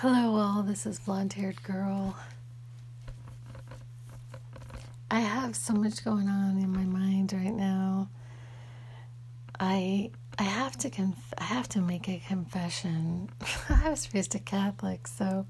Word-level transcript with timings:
Hello, 0.00 0.36
all. 0.36 0.62
This 0.62 0.86
is 0.86 1.00
Blonde 1.00 1.32
Haired 1.32 1.60
Girl. 1.64 2.14
I 5.10 5.18
have 5.18 5.56
so 5.56 5.74
much 5.74 6.04
going 6.04 6.28
on 6.28 6.56
in 6.56 6.70
my 6.70 6.84
mind 6.84 7.32
right 7.32 7.52
now. 7.52 8.08
I 9.58 10.12
I 10.38 10.44
have 10.44 10.76
to 10.78 10.88
conf- 10.88 11.34
I 11.36 11.42
have 11.42 11.68
to 11.70 11.80
make 11.80 12.08
a 12.08 12.22
confession. 12.24 13.28
I 13.68 13.90
was 13.90 14.14
raised 14.14 14.36
a 14.36 14.38
Catholic, 14.38 15.08
so 15.08 15.46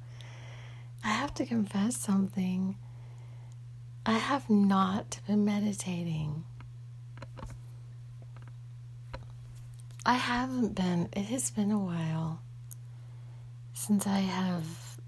I 1.05 1.09
have 1.09 1.35
to 1.35 1.45
confess 1.45 1.99
something. 1.99 2.77
I 4.07 4.17
have 4.17 4.49
not 4.49 5.21
been 5.27 5.45
meditating. 5.45 6.45
I 10.07 10.15
haven't 10.15 10.75
been. 10.75 11.11
It 11.13 11.27
has 11.27 11.51
been 11.51 11.71
a 11.71 11.79
while 11.79 12.41
since 13.79 14.09
I 14.09 14.19
have 14.19 14.99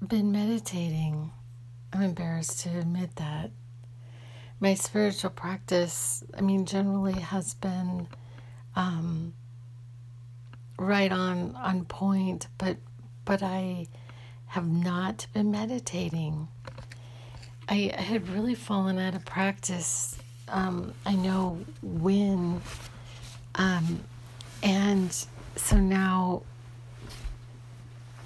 been 0.00 0.30
meditating. 0.30 1.32
I'm 1.92 2.02
embarrassed 2.02 2.60
to 2.60 2.78
admit 2.78 3.16
that. 3.16 3.50
My 4.60 4.74
spiritual 4.74 5.30
practice, 5.30 6.22
I 6.32 6.40
mean, 6.40 6.66
generally 6.66 7.14
has 7.14 7.54
been 7.54 8.06
um, 8.76 9.34
right 10.78 11.10
on 11.10 11.56
on 11.56 11.84
point, 11.84 12.46
but 12.58 12.76
but 13.24 13.42
I 13.42 13.88
have 14.46 14.68
not 14.68 15.26
been 15.34 15.50
meditating. 15.50 16.46
I, 17.68 17.92
I 17.98 18.00
had 18.02 18.28
really 18.28 18.54
fallen 18.54 19.00
out 19.00 19.16
of 19.16 19.24
practice. 19.24 20.16
Um, 20.46 20.94
I 21.04 21.16
know 21.16 21.58
when, 21.82 22.62
um, 23.56 24.04
and 24.62 25.12
so 25.56 25.76
now 25.76 26.44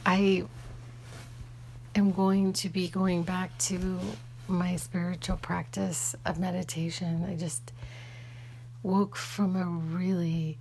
I 0.07 0.45
am 1.95 2.13
going 2.13 2.53
to 2.55 2.69
be 2.69 2.89
going 2.89 3.23
back 3.23 3.56
to 3.59 3.98
my 4.48 4.77
spiritual 4.77 5.37
practice 5.37 6.15
of 6.25 6.39
meditation. 6.39 7.25
I 7.29 7.37
just 7.37 7.73
woke 8.83 9.17
from 9.17 9.57
a 9.57 9.65
really 9.65 10.59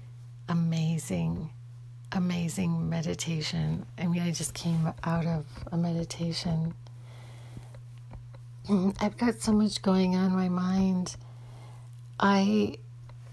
amazing, 0.48 1.50
amazing 2.12 2.90
meditation. 2.90 3.86
I 3.98 4.08
mean, 4.08 4.22
I 4.22 4.32
just 4.32 4.54
came 4.54 4.92
out 5.04 5.26
of 5.26 5.46
a 5.72 5.78
meditation. 5.78 6.74
I've 9.00 9.18
got 9.18 9.42
so 9.42 9.52
much 9.54 9.82
going 9.82 10.16
on 10.16 10.32
in 10.32 10.36
my 10.36 10.50
mind. 10.50 11.16
I 12.20 12.78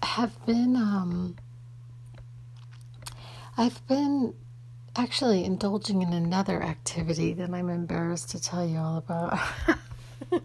have 0.01 0.45
been, 0.45 0.75
um, 0.75 1.35
I've 3.57 3.85
been 3.87 4.33
actually 4.97 5.45
indulging 5.45 6.01
in 6.01 6.11
another 6.11 6.61
activity 6.63 7.33
that 7.33 7.51
I'm 7.51 7.69
embarrassed 7.69 8.29
to 8.31 8.41
tell 8.41 8.67
you 8.67 8.77
all 8.77 8.97
about. 8.97 9.37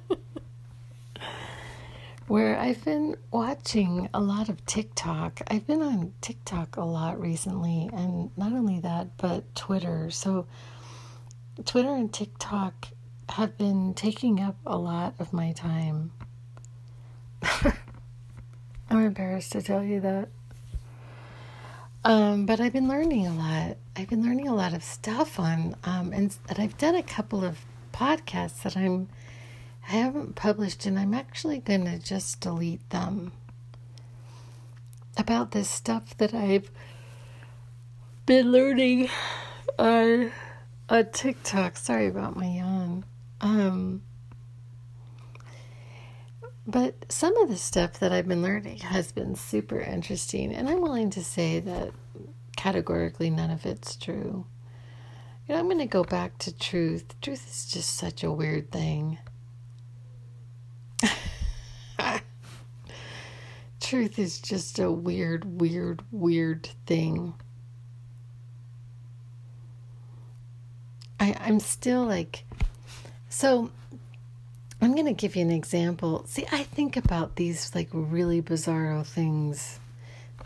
Where 2.26 2.58
I've 2.58 2.84
been 2.84 3.16
watching 3.30 4.08
a 4.14 4.20
lot 4.20 4.48
of 4.48 4.64
TikTok. 4.66 5.40
I've 5.48 5.66
been 5.66 5.82
on 5.82 6.12
TikTok 6.20 6.76
a 6.76 6.84
lot 6.84 7.20
recently, 7.20 7.90
and 7.92 8.30
not 8.36 8.52
only 8.52 8.78
that, 8.80 9.16
but 9.16 9.54
Twitter. 9.54 10.10
So, 10.10 10.46
Twitter 11.64 11.94
and 11.94 12.12
TikTok 12.12 12.88
have 13.30 13.58
been 13.58 13.94
taking 13.94 14.40
up 14.40 14.56
a 14.64 14.78
lot 14.78 15.14
of 15.18 15.32
my 15.32 15.52
time. 15.52 16.12
I'm 18.90 19.06
embarrassed 19.06 19.52
to 19.52 19.62
tell 19.62 19.82
you 19.82 20.00
that. 20.00 20.28
Um, 22.04 22.46
but 22.46 22.60
I've 22.60 22.72
been 22.72 22.88
learning 22.88 23.26
a 23.26 23.32
lot. 23.34 23.76
I've 23.96 24.08
been 24.08 24.22
learning 24.22 24.48
a 24.48 24.54
lot 24.54 24.74
of 24.74 24.82
stuff 24.82 25.38
on, 25.38 25.76
um, 25.84 26.12
and, 26.12 26.36
and 26.48 26.58
I've 26.58 26.76
done 26.76 26.96
a 26.96 27.02
couple 27.02 27.44
of 27.44 27.64
podcasts 27.92 28.62
that 28.62 28.76
I'm, 28.76 29.08
I 29.88 29.92
haven't 29.92 30.34
published, 30.34 30.84
and 30.86 30.98
I'm 30.98 31.14
actually 31.14 31.58
going 31.58 31.84
to 31.84 31.98
just 31.98 32.40
delete 32.40 32.88
them 32.90 33.32
about 35.16 35.52
this 35.52 35.68
stuff 35.68 36.16
that 36.16 36.34
I've 36.34 36.70
been 38.26 38.50
learning 38.50 39.08
on, 39.78 40.32
on 40.88 41.06
TikTok. 41.12 41.76
Sorry 41.76 42.08
about 42.08 42.34
my 42.34 42.48
yawn. 42.48 43.04
Um, 43.40 44.02
but 46.66 47.06
some 47.08 47.36
of 47.38 47.48
the 47.48 47.56
stuff 47.56 47.98
that 47.98 48.12
I've 48.12 48.28
been 48.28 48.42
learning 48.42 48.78
has 48.78 49.10
been 49.10 49.34
super 49.34 49.80
interesting, 49.80 50.54
and 50.54 50.68
I'm 50.68 50.80
willing 50.80 51.10
to 51.10 51.24
say 51.24 51.58
that 51.60 51.92
categorically 52.56 53.30
none 53.30 53.50
of 53.50 53.66
it's 53.66 53.96
true. 53.96 54.46
You 55.48 55.54
know, 55.54 55.60
I'm 55.60 55.66
going 55.66 55.78
to 55.78 55.86
go 55.86 56.04
back 56.04 56.38
to 56.38 56.56
truth. 56.56 57.20
Truth 57.20 57.50
is 57.50 57.66
just 57.66 57.96
such 57.96 58.22
a 58.22 58.30
weird 58.30 58.70
thing. 58.70 59.18
truth 63.80 64.18
is 64.18 64.38
just 64.38 64.78
a 64.78 64.90
weird, 64.90 65.60
weird, 65.60 66.04
weird 66.12 66.68
thing. 66.86 67.34
I, 71.18 71.34
I'm 71.40 71.58
still 71.58 72.04
like, 72.04 72.44
so 73.28 73.72
I'm 74.82 74.94
going 74.94 75.06
to 75.06 75.12
give 75.12 75.36
you 75.36 75.42
an 75.42 75.52
example. 75.52 76.24
See, 76.26 76.44
I 76.50 76.64
think 76.64 76.96
about 76.96 77.36
these 77.36 77.72
like 77.72 77.88
really 77.92 78.42
bizarro 78.42 79.06
things 79.06 79.78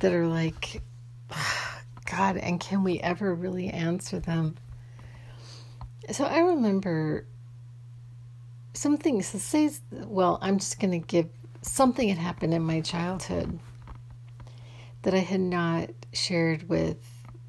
that 0.01 0.13
are 0.13 0.27
like, 0.27 0.83
God, 2.05 2.37
and 2.37 2.61
can 2.61 2.85
we 2.85 3.01
ever 3.01 3.35
really 3.35 3.69
answer 3.69 4.21
them? 4.21 4.57
So 6.13 6.25
I 6.27 6.41
remember 6.41 7.25
something, 8.75 9.23
so 9.23 9.39
say, 9.39 9.71
well, 9.91 10.39
I'm 10.43 10.59
just 10.59 10.79
going 10.79 10.91
to 10.91 11.07
give 11.07 11.31
something 11.63 12.09
that 12.09 12.19
happened 12.19 12.53
in 12.53 12.63
my 12.63 12.83
childhood 12.83 13.59
that 15.01 15.15
I 15.15 15.21
had 15.21 15.41
not 15.41 15.89
shared 16.13 16.69
with 16.69 16.99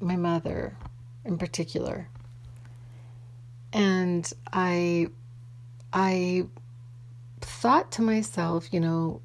my 0.00 0.16
mother 0.16 0.74
in 1.26 1.36
particular. 1.36 2.08
And 3.74 4.32
I, 4.54 5.08
I 5.92 6.46
thought 7.60 7.90
to 7.90 8.02
myself, 8.02 8.72
you 8.72 8.78
know, 8.78 9.20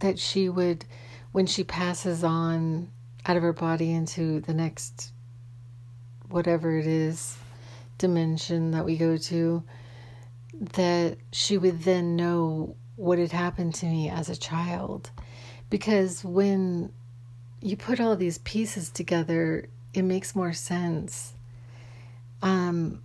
that 0.00 0.18
she 0.18 0.48
would, 0.50 0.84
when 1.32 1.46
she 1.46 1.64
passes 1.64 2.22
on 2.22 2.90
out 3.24 3.36
of 3.36 3.42
her 3.42 3.54
body 3.54 3.92
into 3.92 4.40
the 4.40 4.52
next, 4.52 5.12
whatever 6.28 6.76
it 6.78 6.86
is, 6.86 7.38
dimension 7.96 8.72
that 8.72 8.84
we 8.84 8.98
go 8.98 9.16
to, 9.16 9.62
that 10.52 11.16
she 11.32 11.56
would 11.56 11.82
then 11.82 12.14
know 12.14 12.76
what 12.96 13.18
had 13.18 13.32
happened 13.32 13.74
to 13.74 13.86
me 13.86 14.10
as 14.10 14.28
a 14.28 14.36
child. 14.36 15.10
Because 15.70 16.22
when 16.22 16.92
you 17.62 17.74
put 17.74 18.00
all 18.00 18.16
these 18.16 18.38
pieces 18.38 18.90
together, 18.90 19.66
it 19.94 20.02
makes 20.02 20.36
more 20.36 20.52
sense. 20.52 21.32
Um, 22.42 23.02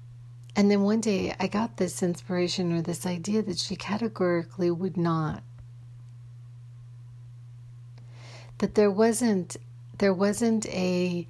and 0.56 0.69
then 0.69 0.84
one 0.84 1.02
day 1.02 1.36
I 1.40 1.47
got 1.47 1.78
this 1.78 2.03
inspiration 2.03 2.72
or 2.72 2.81
this 2.81 3.06
idea 3.06 3.41
that 3.41 3.58
she 3.58 3.75
categorically 3.75 4.69
would 4.69 4.97
not. 4.97 5.44
That 8.59 8.75
there 8.75 8.91
wasn't 8.91 9.58
there 9.97 10.14
wasn't 10.14 10.68
a 10.68 11.28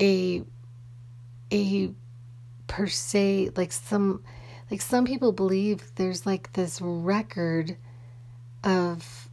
a 0.00 0.42
a 1.52 1.90
per 2.66 2.86
se 2.86 3.50
like 3.54 3.72
some 3.72 4.22
like 4.70 4.80
some 4.80 5.04
people 5.04 5.32
believe 5.32 5.94
there's 5.96 6.24
like 6.24 6.52
this 6.54 6.80
record 6.80 7.76
of 8.64 9.28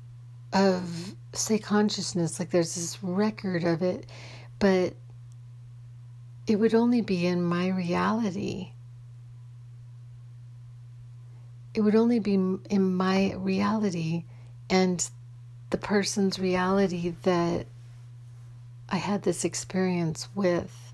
of 0.52 1.16
say 1.34 1.58
consciousness 1.58 2.40
like 2.40 2.50
there's 2.50 2.76
this 2.76 3.02
record 3.02 3.64
of 3.64 3.82
it 3.82 4.08
but 4.58 4.94
it 6.48 6.58
would 6.58 6.74
only 6.74 7.02
be 7.02 7.26
in 7.26 7.42
my 7.42 7.68
reality 7.68 8.72
it 11.80 11.84
would 11.84 11.96
only 11.96 12.20
be 12.20 12.34
in 12.34 12.94
my 12.98 13.34
reality 13.36 14.26
and 14.70 15.10
the 15.70 15.78
person's 15.78 16.38
reality 16.38 17.16
that 17.24 17.68
I 18.90 18.98
had 18.98 19.24
this 19.24 19.46
experience 19.46 20.28
with. 20.36 20.92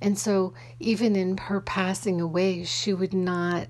And 0.00 0.16
so, 0.16 0.54
even 0.78 1.16
in 1.16 1.38
her 1.38 1.60
passing 1.60 2.20
away, 2.20 2.62
she 2.62 2.94
would 2.94 3.12
not 3.12 3.66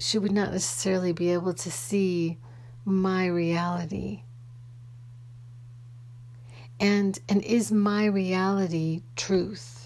she 0.00 0.18
would 0.18 0.32
not 0.32 0.50
necessarily 0.50 1.12
be 1.12 1.30
able 1.32 1.54
to 1.54 1.70
see 1.70 2.38
my 2.84 3.24
reality. 3.26 4.24
And 6.80 7.16
and 7.28 7.40
is 7.44 7.70
my 7.70 8.06
reality 8.06 9.02
truth? 9.14 9.83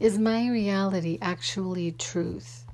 Is 0.00 0.18
my 0.18 0.48
reality 0.48 1.18
actually 1.22 1.92
truth? 1.92 2.64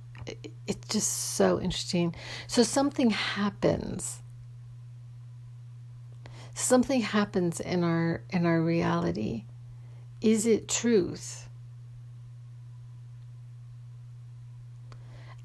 It's 0.66 0.88
just 0.88 1.10
so 1.12 1.60
interesting. 1.60 2.14
So 2.46 2.62
something 2.62 3.10
happens. 3.10 4.22
something 6.56 7.02
happens 7.02 7.60
in 7.60 7.84
our 7.84 8.22
in 8.30 8.46
our 8.46 8.62
reality 8.62 9.44
is 10.22 10.46
it 10.46 10.66
truth 10.66 11.50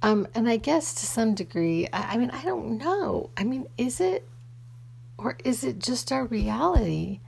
um 0.01 0.25
and 0.33 0.48
i 0.48 0.56
guess 0.56 0.94
to 0.94 1.06
some 1.06 1.36
degree 1.36 1.86
I, 1.92 2.13
I 2.13 2.18
mean 2.18 2.30
i 2.31 2.42
don't 2.44 2.78
know 2.78 3.30
i 3.36 3.44
mean 3.44 3.68
is 3.78 4.00
it 4.00 4.25
or 5.18 5.38
is 5.44 5.66
it 5.66 5.80
just 5.80 6.13
our 6.13 6.25
reality 6.25 7.19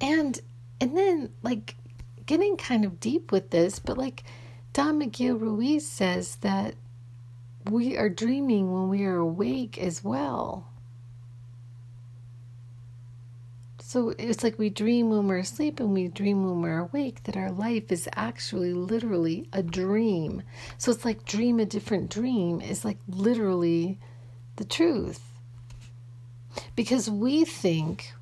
and 0.00 0.40
and 0.80 0.96
then 0.96 1.32
like 1.44 1.76
getting 2.32 2.56
kind 2.56 2.82
of 2.82 2.98
deep 2.98 3.30
with 3.30 3.50
this 3.50 3.78
but 3.78 3.98
like 3.98 4.24
don 4.72 4.96
miguel 4.96 5.34
ruiz 5.36 5.86
says 5.86 6.36
that 6.36 6.74
we 7.70 7.94
are 7.94 8.08
dreaming 8.08 8.72
when 8.72 8.88
we 8.88 9.04
are 9.04 9.18
awake 9.18 9.76
as 9.76 10.02
well 10.02 10.72
So 13.92 14.14
it's 14.16 14.42
like 14.42 14.58
we 14.58 14.70
dream 14.70 15.10
when 15.10 15.28
we're 15.28 15.36
asleep 15.36 15.78
and 15.78 15.92
we 15.92 16.08
dream 16.08 16.46
when 16.46 16.62
we're 16.62 16.78
awake 16.78 17.24
that 17.24 17.36
our 17.36 17.50
life 17.50 17.92
is 17.92 18.08
actually 18.16 18.72
literally 18.72 19.46
a 19.52 19.62
dream. 19.62 20.42
So 20.78 20.90
it's 20.90 21.04
like 21.04 21.26
dream 21.26 21.60
a 21.60 21.66
different 21.66 22.08
dream 22.08 22.62
is 22.62 22.86
like 22.86 22.96
literally 23.06 23.98
the 24.56 24.64
truth. 24.64 25.20
Because 26.74 27.10
we 27.10 27.44
think, 27.44 28.14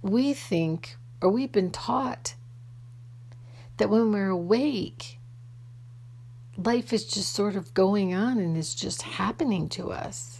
we 0.00 0.32
think, 0.32 0.96
or 1.20 1.28
we've 1.28 1.52
been 1.52 1.70
taught 1.70 2.32
that 3.78 3.90
when 3.90 4.12
we're 4.12 4.28
awake, 4.28 5.18
life 6.56 6.92
is 6.92 7.04
just 7.04 7.32
sort 7.32 7.56
of 7.56 7.74
going 7.74 8.14
on 8.14 8.38
and 8.38 8.56
it's 8.56 8.74
just 8.74 9.02
happening 9.02 9.68
to 9.70 9.90
us. 9.90 10.38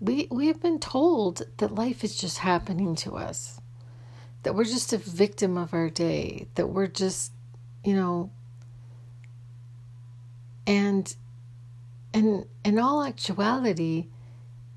we 0.00 0.28
we've 0.30 0.60
been 0.60 0.78
told 0.78 1.42
that 1.56 1.74
life 1.74 2.04
is 2.04 2.16
just 2.16 2.38
happening 2.38 2.94
to 2.94 3.16
us 3.16 3.60
that 4.42 4.54
we're 4.54 4.64
just 4.64 4.92
a 4.92 4.98
victim 4.98 5.56
of 5.56 5.74
our 5.74 5.90
day 5.90 6.46
that 6.54 6.68
we're 6.68 6.86
just 6.86 7.32
you 7.84 7.94
know 7.94 8.30
and 10.66 11.16
and 12.14 12.46
in 12.64 12.78
all 12.78 13.02
actuality 13.02 14.06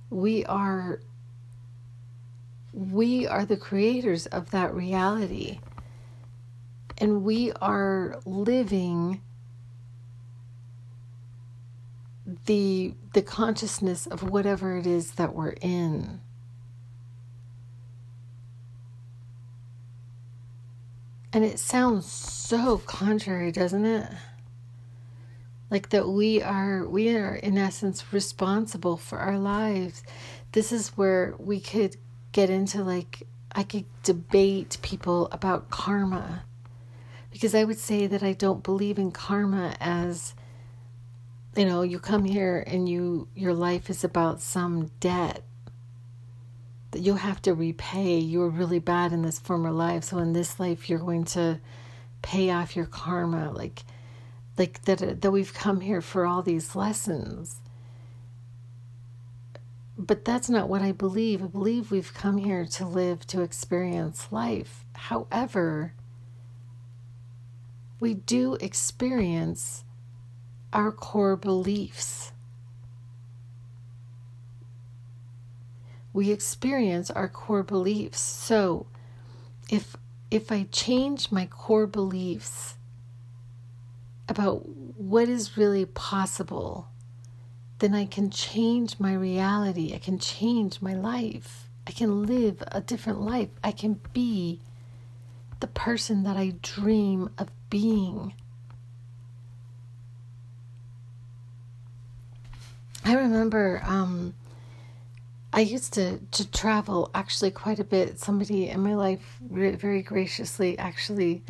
we 0.10 0.44
are 0.46 1.02
we 2.74 3.28
are 3.28 3.46
the 3.46 3.58
creators 3.58 4.26
of 4.28 4.52
that 4.52 4.74
reality 4.74 5.60
and 7.02 7.24
we 7.24 7.52
are 7.54 8.20
living 8.26 9.22
the 12.46 12.94
the 13.14 13.22
consciousness 13.22 14.06
of 14.06 14.24
whatever 14.24 14.78
it 14.78 14.86
is 14.86 15.14
that 15.14 15.36
we're 15.36 15.56
in. 15.62 16.22
And 21.34 21.44
it 21.44 21.60
sounds 21.60 22.06
so 22.06 22.78
contrary, 22.78 23.52
doesn't 23.52 23.86
it? 23.86 24.10
Like 25.70 25.90
that 25.90 26.08
we 26.08 26.42
are 26.42 26.86
we 26.88 27.16
are 27.16 27.36
in 27.36 27.58
essence 27.58 28.14
responsible 28.14 28.98
for 28.98 29.18
our 29.18 29.40
lives. 29.40 30.04
This 30.52 30.72
is 30.72 30.90
where 30.90 31.34
we 31.40 31.60
could 31.60 31.96
get 32.32 32.50
into 32.50 32.84
like 32.84 33.24
I 33.54 33.64
could 33.64 33.86
debate 34.04 34.78
people 34.82 35.28
about 35.32 35.70
karma. 35.70 36.44
Because 37.32 37.56
I 37.56 37.64
would 37.64 37.80
say 37.80 38.08
that 38.08 38.24
I 38.24 38.34
don't 38.34 38.64
believe 38.64 38.98
in 38.98 39.12
karma 39.12 39.76
as 39.80 40.34
you 41.56 41.66
know 41.66 41.82
you 41.82 42.00
come 42.00 42.26
here 42.26 42.64
and 42.66 42.88
you 42.88 43.28
your 43.36 43.54
life 43.54 43.90
is 43.90 44.04
about 44.04 44.42
some 44.42 44.90
debt 45.00 45.44
that 46.92 47.02
you 47.02 47.16
have 47.16 47.42
to 47.44 47.54
repay. 47.54 48.18
You 48.18 48.40
were 48.40 48.50
really 48.50 48.80
bad 48.80 49.14
in 49.14 49.22
this 49.22 49.40
former 49.40 49.72
life. 49.72 50.06
So 50.06 50.18
in 50.18 50.34
this 50.34 50.60
life 50.60 50.90
you're 50.90 51.00
going 51.00 51.26
to 51.26 51.60
pay 52.22 52.52
off 52.52 52.76
your 52.76 52.86
karma. 52.86 53.52
Like 53.52 53.84
like 54.58 54.82
that 54.84 55.22
that 55.22 55.32
we've 55.32 55.54
come 55.54 55.82
here 55.82 56.02
for 56.02 56.26
all 56.26 56.42
these 56.42 56.76
lessons 56.76 57.62
but 60.02 60.26
that's 60.26 60.50
not 60.50 60.68
what 60.68 60.82
I 60.82 60.92
believe. 60.92 61.44
I 61.44 61.48
believe 61.48 61.92
we've 61.92 62.14
come 62.14 62.38
here 62.38 62.66
to 62.66 62.86
live, 62.86 63.26
to 63.28 63.42
experience 63.42 64.32
life. 64.32 64.84
However, 64.94 65.94
we 68.00 68.16
do 68.16 68.56
experience 68.56 69.84
our 70.74 70.92
core 70.92 71.36
beliefs. 71.36 72.32
We 76.14 76.32
experience 76.32 77.12
our 77.12 77.30
core 77.30 77.64
beliefs. 77.64 78.20
So, 78.20 78.88
if 79.70 79.96
if 80.30 80.52
I 80.52 80.68
change 80.72 81.32
my 81.32 81.46
core 81.46 81.88
beliefs 81.88 82.76
about 84.28 84.68
what 84.98 85.30
is 85.30 85.58
really 85.58 85.86
possible, 85.86 86.91
then 87.82 87.96
I 87.96 88.06
can 88.06 88.30
change 88.30 89.00
my 89.00 89.12
reality. 89.12 89.94
I 89.96 89.98
can 89.98 90.20
change 90.20 90.84
my 90.84 90.94
life. 90.94 91.68
I 91.88 91.92
can 91.92 92.28
live 92.28 92.64
a 92.72 92.80
different 92.80 93.22
life. 93.22 93.50
I 93.64 93.72
can 93.72 94.00
be 94.14 94.60
the 95.62 95.68
person 95.68 96.22
that 96.24 96.38
I 96.38 96.54
dream 96.62 97.32
of 97.40 97.50
being. 97.72 98.36
I 103.04 103.16
remember 103.16 103.82
um, 103.84 104.36
I 105.52 105.62
used 105.62 105.94
to, 105.96 106.20
to 106.20 106.52
travel 106.52 107.10
actually 107.16 107.50
quite 107.50 107.80
a 107.80 107.84
bit. 107.84 108.20
Somebody 108.20 108.70
in 108.70 108.82
my 108.82 108.94
life 108.94 109.40
very 109.42 110.04
graciously 110.04 110.78
actually, 110.78 111.42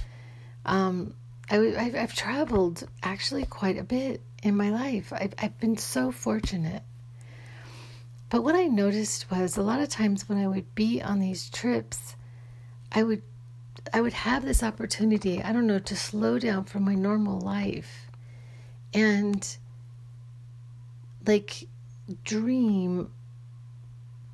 um, 0.65 1.13
I, 1.49 1.57
I've, 1.77 1.95
I've 1.95 2.13
traveled 2.15 2.87
actually 3.03 3.45
quite 3.45 3.77
a 3.77 3.83
bit 3.83 4.21
in 4.41 4.55
my 4.55 4.69
life. 4.69 5.13
I've, 5.13 5.33
I've 5.37 5.59
been 5.59 5.77
so 5.77 6.11
fortunate. 6.11 6.83
But 8.29 8.43
what 8.43 8.55
I 8.55 8.65
noticed 8.65 9.29
was 9.29 9.57
a 9.57 9.61
lot 9.61 9.81
of 9.81 9.89
times 9.89 10.27
when 10.27 10.37
I 10.37 10.47
would 10.47 10.73
be 10.73 11.01
on 11.01 11.19
these 11.19 11.49
trips, 11.49 12.15
I 12.91 13.03
would 13.03 13.21
I 13.93 14.01
would 14.01 14.13
have 14.13 14.45
this 14.45 14.63
opportunity, 14.63 15.41
I 15.41 15.51
don't 15.51 15.67
know, 15.67 15.79
to 15.79 15.95
slow 15.95 16.39
down 16.39 16.65
from 16.65 16.83
my 16.83 16.93
normal 16.95 17.39
life 17.39 18.09
and 18.93 19.57
like 21.25 21.67
dream 22.23 23.11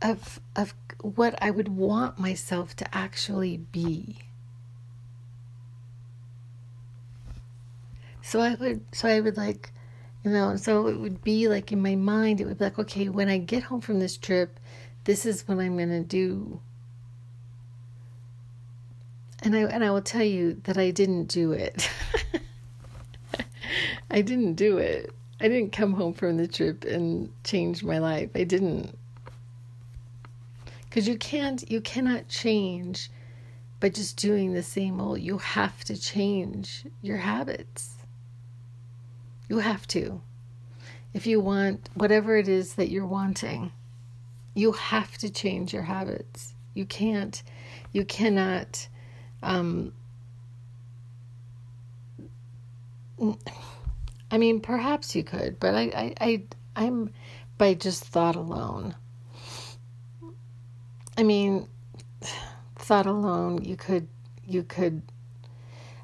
of 0.02 0.40
of 0.56 0.74
what 1.02 1.42
I 1.42 1.52
would 1.52 1.70
want 1.70 2.20
myself 2.20 2.76
to 2.78 2.96
actually 2.96 3.58
be. 3.58 4.20
So 8.22 8.42
I 8.42 8.56
would 8.56 8.86
so 8.92 9.08
I 9.08 9.20
would 9.22 9.38
like 9.38 9.72
you 10.24 10.32
know, 10.32 10.56
so 10.56 10.88
it 10.88 11.00
would 11.00 11.24
be 11.24 11.48
like 11.48 11.72
in 11.72 11.82
my 11.82 11.96
mind 11.96 12.42
it 12.42 12.46
would 12.46 12.58
be 12.58 12.66
like, 12.66 12.80
okay, 12.80 13.10
when 13.10 13.30
I 13.30 13.38
get 13.38 13.64
home 13.64 13.82
from 13.82 14.00
this 14.00 14.18
trip, 14.18 14.60
this 15.04 15.26
is 15.26 15.48
what 15.48 15.60
I'm 15.60 15.78
gonna 15.78 16.04
do. 16.04 16.60
And 19.44 19.56
I 19.56 19.60
and 19.60 19.84
I 19.84 19.92
will 19.92 20.02
tell 20.02 20.24
you 20.24 20.60
that 20.64 20.78
I 20.78 20.92
didn't 20.92 21.26
do 21.26 21.52
it. 21.52 21.90
I 24.12 24.22
didn't 24.22 24.56
do 24.56 24.78
it. 24.78 25.14
I 25.40 25.48
didn't 25.48 25.72
come 25.72 25.94
home 25.94 26.14
from 26.14 26.38
the 26.38 26.48
trip 26.48 26.84
and 26.84 27.32
change 27.44 27.84
my 27.84 28.00
life. 28.00 28.32
I 28.34 28.44
didn't. 28.44 28.98
Cuz 30.90 31.08
you 31.08 31.18
can't 31.18 31.70
you 31.70 31.80
cannot 31.80 32.28
change 32.28 33.12
by 33.80 33.90
just 33.90 34.18
doing 34.18 34.54
the 34.54 34.64
same 34.64 35.00
old. 35.00 35.22
You 35.22 35.38
have 35.38 35.84
to 35.86 35.96
change 35.96 36.86
your 37.02 37.18
habits. 37.18 37.97
You 39.48 39.60
have 39.60 39.88
to. 39.88 40.22
If 41.14 41.26
you 41.26 41.40
want 41.40 41.90
whatever 41.94 42.38
it 42.38 42.48
is 42.48 42.76
that 42.76 42.90
you're 42.90 43.06
wanting, 43.06 43.72
you 44.54 44.74
have 44.74 45.18
to 45.20 45.30
change 45.30 45.74
your 45.74 45.84
habits. 45.84 46.54
You 46.74 46.86
can't 46.86 47.42
you 47.92 48.06
cannot 48.06 48.88
um 49.42 49.94
I 54.30 54.38
mean, 54.38 54.60
perhaps 54.60 55.16
you 55.16 55.24
could, 55.24 55.60
but 55.60 55.74
I, 55.74 55.82
I, 55.82 56.14
I 56.22 56.44
I'm 56.76 57.12
by 57.58 57.74
just 57.74 58.04
thought 58.04 58.36
alone. 58.36 58.96
I 61.18 61.24
mean, 61.24 61.68
thought 62.76 63.08
alone, 63.08 63.64
you 63.64 63.76
could, 63.76 64.08
you 64.46 64.64
could. 64.64 65.02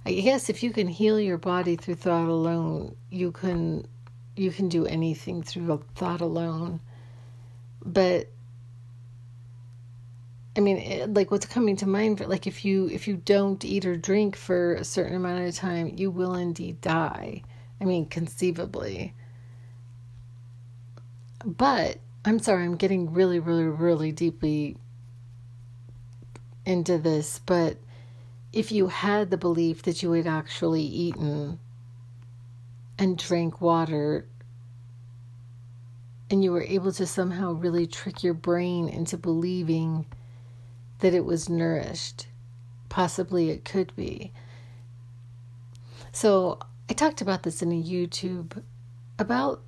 I 0.05 0.13
guess 0.13 0.49
if 0.49 0.63
you 0.63 0.71
can 0.71 0.87
heal 0.87 1.19
your 1.19 1.37
body 1.37 1.75
through 1.75 1.95
thought 1.95 2.27
alone, 2.27 2.95
you 3.09 3.31
can, 3.31 3.87
you 4.35 4.51
can 4.51 4.67
do 4.67 4.85
anything 4.85 5.43
through 5.43 5.83
thought 5.95 6.21
alone. 6.21 6.81
But 7.85 8.27
I 10.55 10.59
mean, 10.59 10.77
it, 10.77 11.13
like 11.13 11.31
what's 11.31 11.45
coming 11.45 11.75
to 11.77 11.87
mind, 11.87 12.19
for, 12.19 12.27
like 12.27 12.45
if 12.45 12.63
you 12.63 12.87
if 12.87 13.07
you 13.07 13.17
don't 13.17 13.63
eat 13.65 13.85
or 13.85 13.95
drink 13.95 14.35
for 14.35 14.75
a 14.75 14.83
certain 14.83 15.15
amount 15.15 15.47
of 15.47 15.55
time, 15.55 15.93
you 15.97 16.11
will 16.11 16.35
indeed 16.35 16.79
die. 16.81 17.41
I 17.81 17.85
mean, 17.85 18.05
conceivably. 18.05 19.13
But 21.43 21.97
I'm 22.23 22.39
sorry, 22.39 22.63
I'm 22.63 22.77
getting 22.77 23.13
really, 23.13 23.39
really, 23.39 23.65
really 23.65 24.11
deeply 24.11 24.77
into 26.65 26.97
this, 26.97 27.39
but 27.39 27.77
if 28.53 28.71
you 28.71 28.87
had 28.87 29.31
the 29.31 29.37
belief 29.37 29.81
that 29.81 30.03
you 30.03 30.11
had 30.11 30.27
actually 30.27 30.83
eaten 30.83 31.59
and 32.99 33.17
drank 33.17 33.59
water 33.59 34.27
and 36.29 36.43
you 36.43 36.51
were 36.51 36.63
able 36.63 36.91
to 36.91 37.05
somehow 37.05 37.51
really 37.51 37.87
trick 37.87 38.23
your 38.23 38.35
brain 38.35 38.87
into 38.87 39.17
believing 39.17 40.05
that 40.99 41.13
it 41.13 41.25
was 41.25 41.49
nourished, 41.49 42.27
possibly 42.89 43.49
it 43.49 43.65
could 43.65 43.93
be. 43.95 44.31
So, 46.11 46.59
I 46.89 46.93
talked 46.93 47.21
about 47.21 47.43
this 47.43 47.61
in 47.61 47.71
a 47.71 47.81
YouTube 47.81 48.61
about 49.17 49.61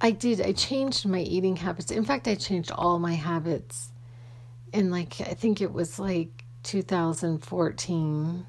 I 0.00 0.10
did 0.10 0.40
I 0.40 0.52
changed 0.52 1.06
my 1.06 1.20
eating 1.20 1.56
habits. 1.56 1.90
In 1.90 2.04
fact, 2.04 2.28
I 2.28 2.34
changed 2.34 2.70
all 2.70 2.98
my 2.98 3.14
habits 3.14 3.90
in 4.72 4.90
like 4.90 5.20
I 5.20 5.34
think 5.34 5.60
it 5.60 5.72
was 5.72 5.98
like 5.98 6.43
2014. 6.64 8.46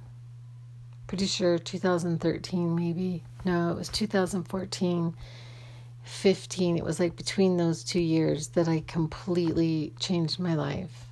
Pretty 1.07 1.27
sure 1.27 1.60
2013 1.60 2.75
maybe. 2.75 3.24
No, 3.45 3.69
it 3.72 3.75
was 3.77 3.89
2014. 3.89 5.13
15. 6.05 6.77
It 6.77 6.84
was 6.84 7.00
like 7.00 7.15
between 7.15 7.57
those 7.57 7.84
two 7.84 8.00
years 8.00 8.50
that 8.50 8.67
I 8.67 8.84
completely 8.88 9.93
changed 10.00 10.39
my 10.39 10.53
life. 10.53 11.05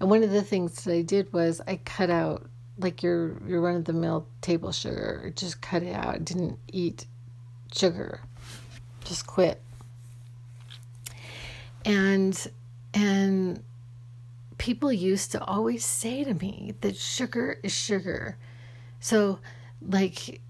And 0.00 0.10
one 0.10 0.22
of 0.22 0.30
the 0.30 0.42
things 0.42 0.84
that 0.84 0.92
I 0.92 1.02
did 1.02 1.32
was 1.32 1.60
I 1.66 1.76
cut 1.76 2.10
out 2.10 2.46
like 2.78 3.02
your 3.02 3.36
your 3.46 3.60
run 3.60 3.76
of 3.76 3.84
the 3.84 3.92
mill 3.92 4.26
table 4.40 4.72
sugar. 4.72 5.32
Just 5.34 5.60
cut 5.60 5.82
it 5.82 5.94
out. 5.94 6.24
didn't 6.24 6.58
eat 6.72 7.06
sugar. 7.72 8.20
Just 9.04 9.26
quit. 9.26 9.60
And 11.84 12.50
and 12.94 13.62
people 14.58 14.92
used 14.92 15.32
to 15.32 15.44
always 15.44 15.84
say 15.84 16.24
to 16.24 16.34
me 16.34 16.74
that 16.80 16.96
sugar 16.96 17.58
is 17.62 17.72
sugar. 17.72 18.36
So 19.00 19.38
like 19.80 20.40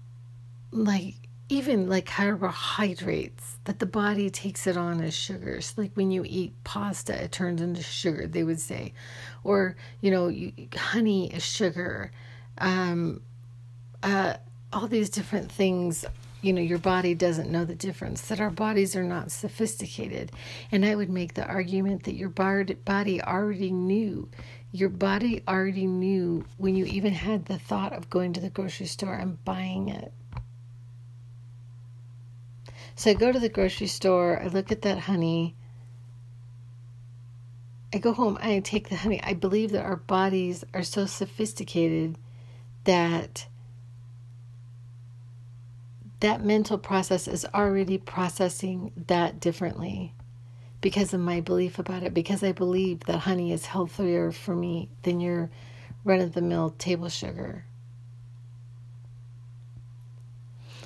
like 0.71 1.15
even 1.51 1.89
like 1.89 2.05
carbohydrates 2.05 3.57
that 3.63 3.79
the 3.79 3.85
body 3.85 4.29
takes 4.29 4.67
it 4.67 4.77
on 4.77 5.01
as 5.01 5.13
sugars. 5.13 5.73
Like 5.77 5.91
when 5.93 6.11
you 6.11 6.23
eat 6.27 6.53
pasta 6.63 7.23
it 7.23 7.31
turns 7.31 7.61
into 7.61 7.83
sugar 7.83 8.27
they 8.27 8.43
would 8.43 8.59
say. 8.59 8.93
Or 9.43 9.75
you 10.01 10.11
know 10.11 10.27
you, 10.27 10.51
honey 10.75 11.31
is 11.33 11.45
sugar. 11.45 12.11
Um, 12.57 13.21
uh, 14.03 14.35
all 14.71 14.87
these 14.87 15.09
different 15.09 15.51
things 15.51 16.05
you 16.41 16.53
know 16.53 16.61
your 16.61 16.77
body 16.77 17.13
doesn't 17.13 17.51
know 17.51 17.65
the 17.65 17.75
difference 17.75 18.21
that 18.27 18.39
our 18.39 18.49
bodies 18.49 18.95
are 18.95 19.03
not 19.03 19.31
sophisticated 19.31 20.31
and 20.71 20.85
i 20.85 20.95
would 20.95 21.09
make 21.09 21.33
the 21.33 21.45
argument 21.45 22.03
that 22.03 22.15
your 22.15 22.29
body 22.29 23.21
already 23.21 23.71
knew 23.71 24.29
your 24.71 24.89
body 24.89 25.41
already 25.47 25.87
knew 25.87 26.45
when 26.57 26.75
you 26.75 26.85
even 26.85 27.13
had 27.13 27.45
the 27.45 27.57
thought 27.57 27.93
of 27.93 28.09
going 28.09 28.33
to 28.33 28.39
the 28.39 28.49
grocery 28.49 28.85
store 28.85 29.15
and 29.15 29.43
buying 29.43 29.89
it 29.89 30.13
so 32.99 33.11
I 33.11 33.13
go 33.13 33.31
to 33.31 33.39
the 33.39 33.47
grocery 33.47 33.87
store, 33.87 34.41
I 34.43 34.47
look 34.47 34.73
at 34.73 34.81
that 34.81 34.99
honey. 34.99 35.55
I 37.93 37.97
go 37.97 38.11
home, 38.11 38.37
I 38.41 38.59
take 38.59 38.89
the 38.89 38.97
honey. 38.97 39.23
I 39.23 39.33
believe 39.35 39.71
that 39.71 39.85
our 39.85 39.95
bodies 39.95 40.65
are 40.73 40.83
so 40.83 41.05
sophisticated 41.05 42.17
that 42.83 43.47
that 46.19 46.43
mental 46.43 46.77
process 46.77 47.27
is 47.27 47.45
already 47.53 47.97
processing 47.97 48.91
that 49.07 49.39
differently 49.39 50.13
because 50.81 51.13
of 51.13 51.19
my 51.19 51.41
belief 51.41 51.79
about 51.79 52.03
it, 52.03 52.13
because 52.13 52.43
I 52.43 52.51
believe 52.51 53.01
that 53.01 53.19
honey 53.19 53.51
is 53.51 53.67
healthier 53.67 54.31
for 54.31 54.55
me 54.55 54.89
than 55.03 55.19
your 55.19 55.49
run 56.03 56.21
of 56.21 56.33
the 56.33 56.41
mill 56.41 56.71
table 56.77 57.09
sugar. 57.09 57.65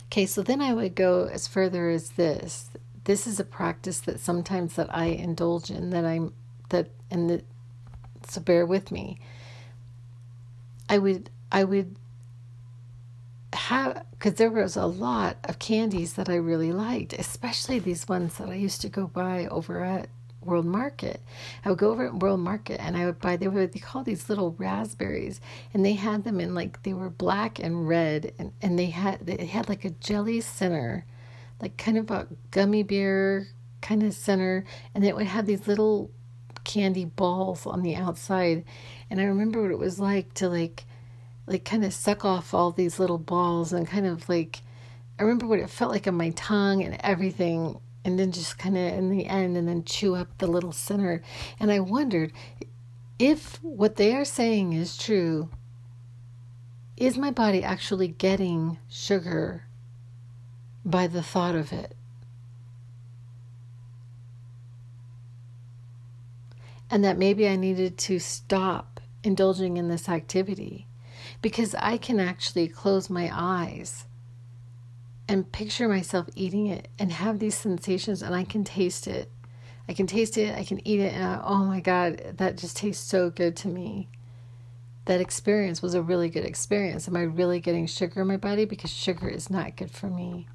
Okay, 0.06 0.26
so 0.26 0.44
then 0.44 0.62
I 0.62 0.74
would 0.74 0.96
go 0.96 1.26
as 1.26 1.48
further 1.48 1.90
as 1.90 2.12
this. 2.12 2.70
This 3.06 3.26
is 3.26 3.40
a 3.40 3.44
practice 3.44 4.00
that 4.02 4.20
sometimes 4.20 4.76
that 4.76 4.96
I 4.96 5.06
indulge 5.06 5.70
in 5.72 5.90
that 5.90 6.06
I'm 6.06 6.34
that 6.70 6.90
and 7.10 7.30
that 7.30 7.44
so 8.28 8.40
bear 8.40 8.66
with 8.66 8.92
me. 8.92 9.18
I 10.88 10.98
would 11.00 11.30
I 11.52 11.64
would 11.64 11.96
have 13.64 14.06
because 14.12 14.34
there 14.36 14.50
was 14.50 14.76
a 14.76 14.86
lot 14.86 15.38
of 15.46 15.60
candies 15.60 16.14
that 16.14 16.30
I 16.30 16.36
really 16.36 16.72
liked, 16.72 17.14
especially 17.14 17.80
these 17.80 18.08
ones 18.08 18.38
that 18.38 18.50
I 18.50 18.56
used 18.56 18.82
to 18.82 18.90
go 18.90 19.08
buy 19.08 19.48
over 19.48 19.84
at 19.84 20.10
World 20.42 20.66
Market. 20.66 21.22
I 21.64 21.70
would 21.70 21.80
go 21.80 21.92
over 21.92 22.06
at 22.06 22.16
World 22.16 22.42
Market 22.42 22.82
and 22.82 22.98
I 22.98 23.06
would 23.06 23.20
buy 23.20 23.38
they 23.38 23.48
were 23.48 23.66
they 23.66 23.80
call 23.80 24.04
these 24.04 24.28
little 24.28 24.52
raspberries 24.58 25.40
and 25.74 25.86
they 25.86 25.94
had 25.94 26.26
them 26.26 26.40
in 26.40 26.54
like 26.54 26.84
they 26.84 26.94
were 26.94 27.10
black 27.10 27.60
and 27.60 27.88
red 27.88 28.34
and, 28.38 28.52
and 28.62 28.78
they 28.78 28.88
had 28.88 29.26
they 29.26 29.46
had 29.46 29.70
like 29.70 29.86
a 29.86 29.92
jelly 29.92 30.42
center, 30.42 31.06
like 31.62 31.78
kind 31.78 31.98
of 31.98 32.12
a 32.12 32.28
gummy 32.52 32.84
bear 32.84 33.48
kind 33.82 34.04
of 34.04 34.14
center, 34.14 34.66
and 34.94 35.06
it 35.06 35.16
would 35.16 35.28
have 35.28 35.46
these 35.46 35.68
little 35.68 36.12
candy 36.64 37.06
balls 37.06 37.66
on 37.66 37.82
the 37.82 37.96
outside. 37.96 38.64
And 39.10 39.22
I 39.22 39.26
remember 39.26 39.62
what 39.62 39.72
it 39.72 39.80
was 39.80 40.00
like 40.00 40.34
to 40.36 40.50
like 40.50 40.86
like 41.46 41.66
kind 41.66 41.84
of 41.84 41.94
suck 41.94 42.24
off 42.24 42.54
all 42.54 42.72
these 42.72 43.00
little 43.00 43.18
balls 43.18 43.74
and 43.74 43.88
kind 43.88 44.06
of 44.06 44.28
like 44.30 44.62
I 45.20 45.24
remember 45.24 45.46
what 45.46 45.60
it 45.60 45.70
felt 45.70 45.92
like 45.92 46.08
on 46.08 46.16
my 46.16 46.32
tongue 46.32 46.84
and 46.84 46.98
everything 47.02 47.80
and 48.06 48.20
then 48.20 48.32
just 48.32 48.58
kind 48.58 48.78
of 48.78 48.94
in 48.94 49.10
the 49.10 49.28
end 49.28 49.56
and 49.56 49.68
then 49.68 49.84
chew 49.84 50.16
up 50.16 50.38
the 50.38 50.48
little 50.48 50.72
center. 50.72 51.22
And 51.60 51.72
I 51.72 51.80
wondered 51.80 52.34
if 53.20 53.62
what 53.64 53.96
they 53.96 54.16
are 54.16 54.26
saying 54.26 54.74
is 54.74 54.98
true, 54.98 55.50
is 56.98 57.18
my 57.18 57.32
body 57.32 57.64
actually 57.64 58.08
getting 58.08 58.80
sugar 58.90 59.66
by 60.84 61.08
the 61.08 61.24
thought 61.24 61.56
of 61.56 61.72
it? 61.72 61.96
And 66.90 67.04
that 67.04 67.18
maybe 67.18 67.48
I 67.48 67.56
needed 67.56 67.98
to 68.00 68.20
stop 68.20 69.00
indulging 69.24 69.78
in 69.78 69.88
this 69.88 70.10
activity 70.10 70.88
because 71.44 71.76
I 71.76 71.98
can 71.98 72.22
actually 72.22 72.70
close 72.70 73.10
my 73.10 73.30
eyes 73.32 74.06
and 75.28 75.52
picture 75.52 75.90
myself 75.90 76.28
eating 76.36 76.68
it 76.68 76.88
and 76.98 77.12
have 77.12 77.38
these 77.38 77.56
sensations 77.56 78.22
and 78.22 78.34
I 78.34 78.46
can 78.46 78.64
taste 78.64 79.08
it. 79.08 79.30
I 79.88 79.94
can 79.94 80.08
taste 80.08 80.38
it, 80.38 80.58
I 80.58 80.64
can 80.64 80.86
eat 80.88 81.02
it, 81.02 81.14
and 81.14 81.22
I, 81.22 81.42
oh 81.44 81.66
my 81.66 81.82
God, 81.82 82.38
that 82.38 82.58
just 82.58 82.78
tastes 82.78 83.06
so 83.06 83.30
good 83.30 83.58
to 83.58 83.68
me. 83.68 84.08
That 85.04 85.20
experience 85.20 85.82
was 85.82 85.94
a 85.94 86.02
really 86.02 86.30
good 86.30 86.46
experience. 86.46 87.10
Am 87.10 87.18
I 87.18 87.24
really 87.24 87.60
getting 87.60 87.88
sugar 87.88 88.22
in 88.22 88.28
my 88.28 88.38
body? 88.38 88.64
Because 88.64 88.92
sugar 88.92 89.28
is 89.28 89.50
not 89.50 89.76
good 89.76 89.92
for 89.92 90.08
me. 90.08 90.48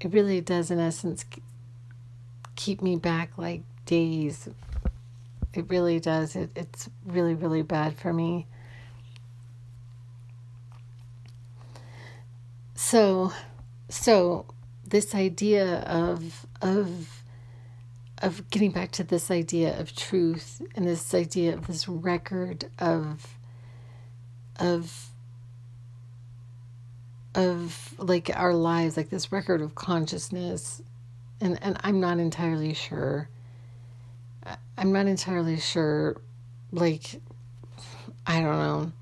It 0.00 0.12
really 0.12 0.40
does, 0.40 0.70
in 0.70 0.78
essence, 0.78 1.24
keep 2.54 2.80
me 2.80 2.94
back 2.94 3.36
like 3.36 3.62
days. 3.86 4.48
It 5.52 5.68
really 5.68 5.98
does. 5.98 6.36
It, 6.36 6.50
it's 6.54 6.88
really, 7.04 7.34
really 7.34 7.62
bad 7.62 7.98
for 7.98 8.12
me. 8.12 8.46
So, 12.90 13.32
so 13.88 14.46
this 14.84 15.14
idea 15.14 15.82
of 15.82 16.44
of 16.60 17.22
of 18.18 18.50
getting 18.50 18.72
back 18.72 18.90
to 18.90 19.04
this 19.04 19.30
idea 19.30 19.78
of 19.78 19.94
truth 19.94 20.60
and 20.74 20.88
this 20.88 21.14
idea 21.14 21.54
of 21.54 21.68
this 21.68 21.86
record 21.86 22.68
of 22.80 23.36
of 24.58 25.10
of 27.32 27.94
like 27.96 28.28
our 28.34 28.54
lives 28.54 28.96
like 28.96 29.10
this 29.10 29.30
record 29.30 29.60
of 29.60 29.76
consciousness. 29.76 30.82
And 31.40 31.62
and 31.62 31.78
I'm 31.84 32.00
not 32.00 32.18
entirely 32.18 32.74
sure 32.74 33.28
I'm 34.76 34.90
not 34.90 35.06
entirely 35.06 35.60
sure 35.60 36.20
like 36.72 37.20
I 38.26 38.40
don't 38.40 38.58
know. 38.58 38.92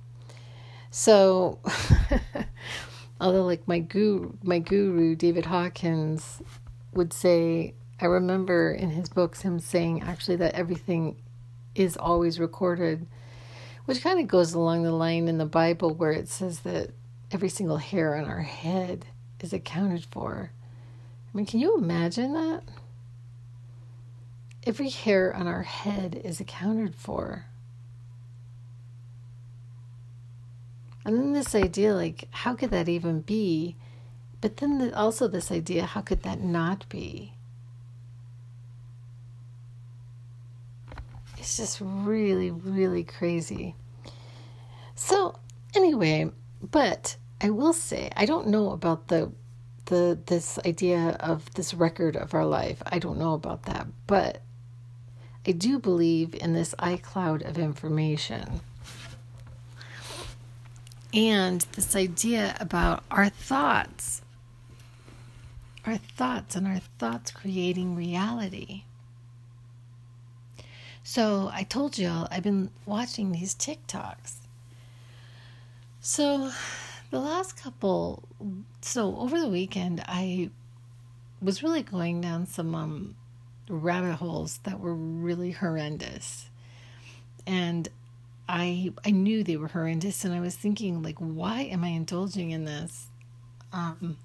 So 0.90 1.60
although 3.20 3.44
like 3.44 3.66
my 3.66 3.78
guru 3.78 4.32
my 4.42 4.58
guru 4.58 5.14
david 5.14 5.46
hawkins 5.46 6.42
would 6.92 7.12
say 7.12 7.74
i 8.00 8.04
remember 8.04 8.72
in 8.72 8.90
his 8.90 9.08
books 9.08 9.42
him 9.42 9.58
saying 9.58 10.02
actually 10.02 10.36
that 10.36 10.54
everything 10.54 11.16
is 11.74 11.96
always 11.96 12.40
recorded 12.40 13.06
which 13.84 14.02
kind 14.02 14.20
of 14.20 14.28
goes 14.28 14.52
along 14.52 14.82
the 14.82 14.92
line 14.92 15.28
in 15.28 15.38
the 15.38 15.46
bible 15.46 15.94
where 15.94 16.12
it 16.12 16.28
says 16.28 16.60
that 16.60 16.90
every 17.30 17.48
single 17.48 17.76
hair 17.76 18.16
on 18.16 18.24
our 18.24 18.42
head 18.42 19.06
is 19.40 19.52
accounted 19.52 20.04
for. 20.04 20.52
I 21.32 21.36
mean 21.36 21.46
can 21.46 21.60
you 21.60 21.76
imagine 21.76 22.32
that? 22.34 22.62
Every 24.66 24.90
hair 24.90 25.34
on 25.34 25.46
our 25.46 25.62
head 25.62 26.20
is 26.24 26.40
accounted 26.40 26.94
for 26.94 27.46
And 31.08 31.18
then 31.18 31.32
this 31.32 31.54
idea, 31.54 31.94
like, 31.94 32.28
how 32.30 32.54
could 32.54 32.70
that 32.70 32.88
even 32.88 33.22
be? 33.22 33.76
but 34.40 34.58
then 34.58 34.78
the, 34.78 34.96
also 34.96 35.28
this 35.28 35.50
idea 35.50 35.84
how 35.84 36.00
could 36.00 36.22
that 36.22 36.40
not 36.40 36.88
be? 36.88 37.34
It's 41.36 41.56
just 41.56 41.80
really, 41.80 42.50
really 42.50 43.04
crazy. 43.04 43.74
So, 44.94 45.38
anyway, 45.74 46.30
but 46.60 47.16
I 47.40 47.50
will 47.50 47.72
say 47.72 48.10
I 48.16 48.26
don't 48.26 48.48
know 48.48 48.70
about 48.70 49.08
the 49.08 49.32
the 49.86 50.18
this 50.26 50.58
idea 50.66 51.16
of 51.20 51.52
this 51.54 51.72
record 51.72 52.16
of 52.16 52.34
our 52.34 52.44
life. 52.44 52.82
I 52.86 52.98
don't 52.98 53.18
know 53.18 53.34
about 53.34 53.64
that, 53.64 53.86
but 54.06 54.42
I 55.46 55.52
do 55.52 55.78
believe 55.78 56.34
in 56.34 56.52
this 56.52 56.74
iCloud 56.78 57.48
of 57.48 57.56
information. 57.58 58.60
And 61.12 61.62
this 61.72 61.96
idea 61.96 62.56
about 62.60 63.02
our 63.10 63.28
thoughts, 63.28 64.22
our 65.86 65.96
thoughts, 65.96 66.54
and 66.54 66.66
our 66.66 66.80
thoughts 66.98 67.30
creating 67.30 67.96
reality. 67.96 68.82
So 71.02 71.50
I 71.52 71.62
told 71.62 71.96
y'all 71.96 72.28
I've 72.30 72.42
been 72.42 72.70
watching 72.84 73.32
these 73.32 73.54
TikToks. 73.54 74.34
So 76.00 76.50
the 77.10 77.18
last 77.18 77.56
couple, 77.56 78.22
so 78.82 79.16
over 79.16 79.40
the 79.40 79.48
weekend, 79.48 80.04
I 80.06 80.50
was 81.40 81.62
really 81.62 81.82
going 81.82 82.20
down 82.20 82.46
some 82.46 82.74
um, 82.74 83.14
rabbit 83.68 84.16
holes 84.16 84.60
that 84.64 84.80
were 84.80 84.94
really 84.94 85.52
horrendous. 85.52 86.50
And 87.46 87.88
I 88.48 88.92
I 89.04 89.10
knew 89.10 89.44
they 89.44 89.56
were 89.56 89.68
horrendous 89.68 90.24
and 90.24 90.32
I 90.32 90.40
was 90.40 90.56
thinking 90.56 91.02
like 91.02 91.18
why 91.18 91.62
am 91.62 91.84
I 91.84 91.88
indulging 91.88 92.50
in 92.50 92.64
this? 92.64 93.08
Um 93.72 94.16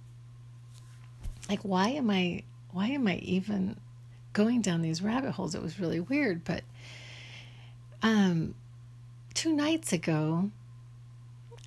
like 1.50 1.62
why 1.62 1.90
am 1.90 2.10
I 2.10 2.44
why 2.72 2.88
am 2.88 3.08
I 3.08 3.18
even 3.18 3.78
going 4.32 4.62
down 4.62 4.82
these 4.82 5.02
rabbit 5.02 5.32
holes? 5.32 5.56
It 5.56 5.62
was 5.62 5.80
really 5.80 6.00
weird, 6.00 6.44
but 6.46 6.64
um 8.02 8.56
two 9.34 9.54
nights 9.54 9.92
ago 9.92 10.52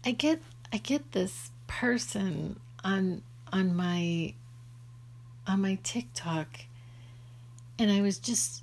I 0.05 0.13
get 0.13 0.41
I 0.73 0.79
get 0.79 1.13
this 1.13 1.51
person 1.67 2.59
on 2.83 3.23
on 3.53 3.77
my 3.77 4.33
on 5.47 5.61
my 5.61 5.79
TikTok 5.83 6.61
and 7.79 7.91
I 7.91 8.01
was 8.01 8.19
just 8.19 8.63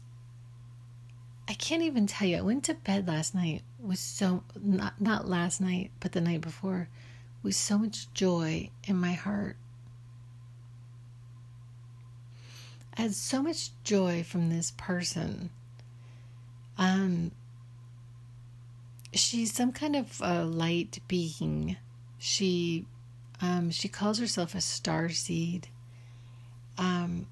I 1.47 1.53
can't 1.53 1.83
even 1.83 2.07
tell 2.07 2.27
you. 2.27 2.37
I 2.37 2.41
went 2.41 2.63
to 2.65 2.73
bed 2.73 3.07
last 3.07 3.35
night 3.35 3.61
with 3.83 3.99
so 3.99 4.43
not 4.59 4.99
not 4.99 5.27
last 5.27 5.59
night, 5.59 5.91
but 5.99 6.13
the 6.13 6.21
night 6.21 6.41
before 6.41 6.87
with 7.43 7.55
so 7.55 7.77
much 7.77 8.11
joy 8.13 8.69
in 8.85 8.95
my 8.95 9.13
heart. 9.13 9.57
I 12.97 13.01
had 13.03 13.15
so 13.15 13.41
much 13.43 13.71
joy 13.83 14.23
from 14.23 14.49
this 14.49 14.71
person. 14.77 15.49
Um 16.77 17.31
she's 19.13 19.53
some 19.53 19.73
kind 19.73 19.95
of 19.95 20.21
a 20.21 20.43
light 20.45 20.99
being. 21.07 21.75
She 22.17 22.85
um 23.41 23.69
she 23.69 23.89
calls 23.89 24.19
herself 24.19 24.55
a 24.55 24.61
star 24.61 25.09
seed. 25.09 25.67
Um 26.77 27.27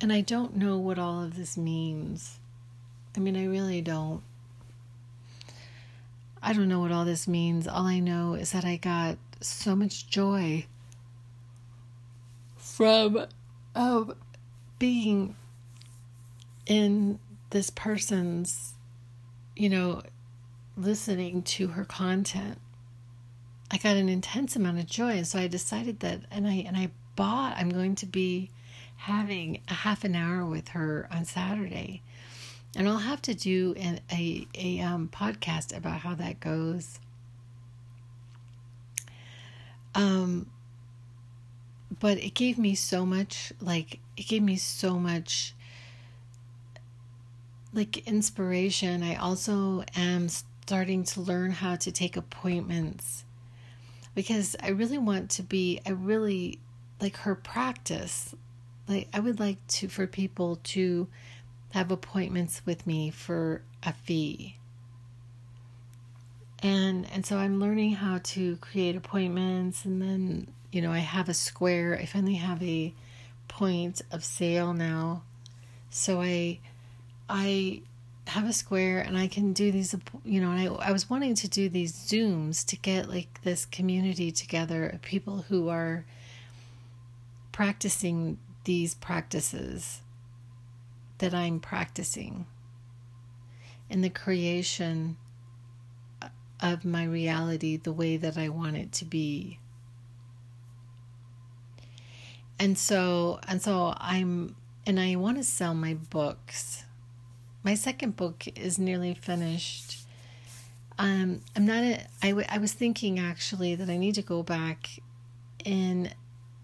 and 0.00 0.12
I 0.12 0.20
don't 0.20 0.56
know 0.56 0.78
what 0.78 0.98
all 0.98 1.22
of 1.22 1.36
this 1.36 1.56
means. 1.56 2.38
I 3.16 3.20
mean, 3.20 3.36
I 3.36 3.46
really 3.46 3.80
don't. 3.80 4.22
I 6.44 6.52
don't 6.52 6.68
know 6.68 6.80
what 6.80 6.92
all 6.92 7.06
this 7.06 7.26
means. 7.26 7.66
All 7.66 7.86
I 7.86 8.00
know 8.00 8.34
is 8.34 8.52
that 8.52 8.66
I 8.66 8.76
got 8.76 9.16
so 9.40 9.74
much 9.74 10.08
joy 10.08 10.66
from 12.56 13.26
being 14.78 15.36
in 16.66 17.18
this 17.48 17.70
person's, 17.70 18.74
you 19.56 19.70
know, 19.70 20.02
listening 20.76 21.42
to 21.42 21.68
her 21.68 21.84
content. 21.84 22.58
I 23.70 23.78
got 23.78 23.96
an 23.96 24.10
intense 24.10 24.54
amount 24.54 24.80
of 24.80 24.86
joy, 24.86 25.12
and 25.12 25.26
so 25.26 25.38
I 25.38 25.48
decided 25.48 26.00
that, 26.00 26.20
and 26.30 26.46
I 26.46 26.64
and 26.66 26.76
I 26.76 26.90
bought. 27.16 27.56
I'm 27.56 27.70
going 27.70 27.94
to 27.96 28.06
be 28.06 28.50
having 28.96 29.62
a 29.68 29.74
half 29.74 30.04
an 30.04 30.14
hour 30.14 30.44
with 30.44 30.68
her 30.68 31.08
on 31.10 31.24
Saturday. 31.24 32.02
And 32.76 32.88
I'll 32.88 32.98
have 32.98 33.22
to 33.22 33.34
do 33.34 33.74
a, 34.12 34.46
a 34.58 34.80
um, 34.80 35.08
podcast 35.12 35.76
about 35.76 36.00
how 36.00 36.14
that 36.14 36.40
goes. 36.40 36.98
Um, 39.94 40.50
but 42.00 42.18
it 42.18 42.34
gave 42.34 42.58
me 42.58 42.74
so 42.74 43.06
much, 43.06 43.52
like, 43.60 44.00
it 44.16 44.26
gave 44.26 44.42
me 44.42 44.56
so 44.56 44.98
much, 44.98 45.54
like, 47.72 48.06
inspiration. 48.08 49.04
I 49.04 49.14
also 49.14 49.84
am 49.94 50.28
starting 50.28 51.04
to 51.04 51.20
learn 51.20 51.52
how 51.52 51.76
to 51.76 51.92
take 51.92 52.16
appointments 52.16 53.24
because 54.16 54.56
I 54.60 54.70
really 54.70 54.98
want 54.98 55.30
to 55.30 55.42
be, 55.42 55.80
I 55.86 55.90
really 55.90 56.58
like 57.00 57.18
her 57.18 57.34
practice 57.34 58.34
like 58.88 59.08
I 59.12 59.20
would 59.20 59.40
like 59.40 59.64
to 59.68 59.88
for 59.88 60.06
people 60.06 60.56
to 60.64 61.08
have 61.74 61.90
appointments 61.90 62.62
with 62.64 62.86
me 62.86 63.10
for 63.10 63.60
a 63.82 63.92
fee. 63.92 64.56
And 66.62 67.04
and 67.12 67.26
so 67.26 67.36
I'm 67.36 67.58
learning 67.58 67.94
how 67.94 68.20
to 68.22 68.56
create 68.58 68.94
appointments 68.94 69.84
and 69.84 70.00
then 70.00 70.46
you 70.70 70.80
know 70.80 70.92
I 70.92 71.00
have 71.00 71.28
a 71.28 71.34
square. 71.34 71.98
I 72.00 72.06
finally 72.06 72.36
have 72.36 72.62
a 72.62 72.94
point 73.48 74.02
of 74.12 74.24
sale 74.24 74.72
now. 74.72 75.24
So 75.90 76.22
I 76.22 76.60
I 77.28 77.82
have 78.28 78.48
a 78.48 78.52
square 78.52 79.00
and 79.00 79.18
I 79.18 79.26
can 79.26 79.52
do 79.52 79.72
these 79.72 79.96
you 80.24 80.40
know 80.40 80.52
and 80.52 80.60
I 80.60 80.90
I 80.90 80.92
was 80.92 81.10
wanting 81.10 81.34
to 81.34 81.48
do 81.48 81.68
these 81.68 81.92
zooms 81.92 82.64
to 82.66 82.76
get 82.76 83.08
like 83.08 83.42
this 83.42 83.66
community 83.66 84.30
together 84.30 84.86
of 84.86 85.02
people 85.02 85.46
who 85.48 85.68
are 85.70 86.04
practicing 87.50 88.38
these 88.62 88.94
practices 88.94 90.02
that 91.18 91.34
I'm 91.34 91.60
practicing 91.60 92.46
in 93.88 94.00
the 94.00 94.10
creation 94.10 95.16
of 96.60 96.84
my 96.84 97.04
reality 97.04 97.76
the 97.76 97.92
way 97.92 98.16
that 98.16 98.38
I 98.38 98.48
want 98.48 98.76
it 98.76 98.92
to 98.92 99.04
be. 99.04 99.58
And 102.58 102.78
so 102.78 103.40
and 103.46 103.60
so 103.60 103.94
I'm 103.96 104.56
and 104.86 105.00
I 105.00 105.16
want 105.16 105.38
to 105.38 105.44
sell 105.44 105.74
my 105.74 105.94
books. 105.94 106.84
My 107.62 107.74
second 107.74 108.16
book 108.16 108.44
is 108.56 108.78
nearly 108.78 109.14
finished. 109.14 110.06
Um, 110.98 111.40
I'm 111.56 111.66
not. 111.66 111.82
A, 111.82 112.06
I, 112.22 112.28
w- 112.28 112.46
I 112.48 112.58
was 112.58 112.72
thinking 112.72 113.18
actually 113.18 113.74
that 113.74 113.90
I 113.90 113.96
need 113.96 114.14
to 114.14 114.22
go 114.22 114.42
back 114.42 114.90
and 115.64 116.14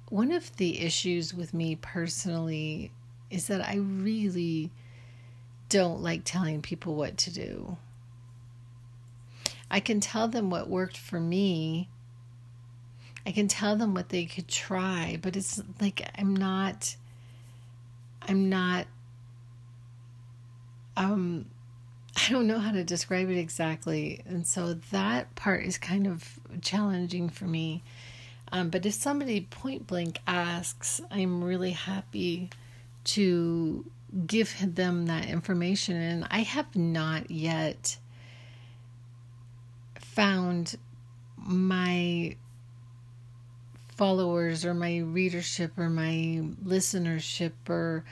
one 0.09 0.33
of 0.33 0.57
the 0.57 0.81
issues 0.81 1.33
with 1.33 1.55
me 1.55 1.77
personally 1.77 2.93
is 3.31 3.47
that 3.47 3.67
I 3.67 3.77
really 3.77 4.71
don't 5.69 6.03
like 6.03 6.23
telling 6.25 6.63
people 6.63 6.95
what 6.95 7.17
to 7.19 7.33
do. 7.33 7.77
I 9.71 9.81
can 9.81 10.01
tell 10.01 10.29
them 10.29 10.51
what 10.51 10.69
worked 10.69 10.97
for 10.97 11.21
me. 11.21 11.89
I 13.25 13.31
can 13.33 13.47
tell 13.47 13.77
them 13.77 13.95
what 13.95 14.09
they 14.09 14.25
could 14.25 14.49
try, 14.49 15.19
but 15.23 15.37
it's 15.37 15.63
like 15.81 16.11
I'm 16.19 16.35
not 16.35 16.97
I'm 18.23 18.49
not 18.49 18.87
um 20.97 21.47
I 22.17 22.33
don't 22.33 22.49
know 22.49 22.59
how 22.59 22.73
to 22.73 22.83
describe 22.83 23.31
it 23.31 23.39
exactly. 23.39 24.21
And 24.27 24.45
so 24.45 24.75
that 24.91 25.35
part 25.37 25.65
is 25.65 25.79
kind 25.79 26.09
of 26.09 26.41
challenging 26.61 27.29
for 27.29 27.45
me. 27.45 27.85
Um, 28.51 28.69
but 28.69 28.85
if 28.85 28.95
somebody 28.95 29.43
point 29.43 29.87
blank 29.87 30.19
asks, 30.27 31.01
I'm 31.11 31.45
really 31.45 31.71
happy 31.71 32.51
to 33.05 33.85
give 34.27 34.55
them 34.75 35.07
that 35.07 35.29
information. 35.29 35.97
And 35.97 36.27
I 36.31 36.41
have 36.41 36.75
not 36.77 37.31
yet 37.31 37.97
found 39.99 40.77
my 41.37 42.37
followers 43.97 44.65
or 44.65 44.75
my 44.75 44.99
readership 44.99 45.79
or 45.79 45.91
my 45.91 46.43
listenership 46.65 47.53
or 47.69 48.05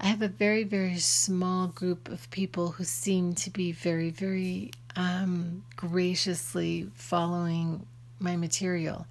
I 0.00 0.06
have 0.06 0.22
a 0.22 0.28
very, 0.28 0.64
very 0.64 0.98
small 0.98 1.68
group 1.68 2.08
of 2.08 2.30
people 2.30 2.72
who 2.72 2.84
seem 2.84 3.34
to 3.34 3.50
be 3.50 3.72
very, 3.72 4.10
very 4.10 4.72
um, 4.94 5.64
graciously 5.74 6.88
following 6.94 7.86
my 8.18 8.36
material 8.36 9.06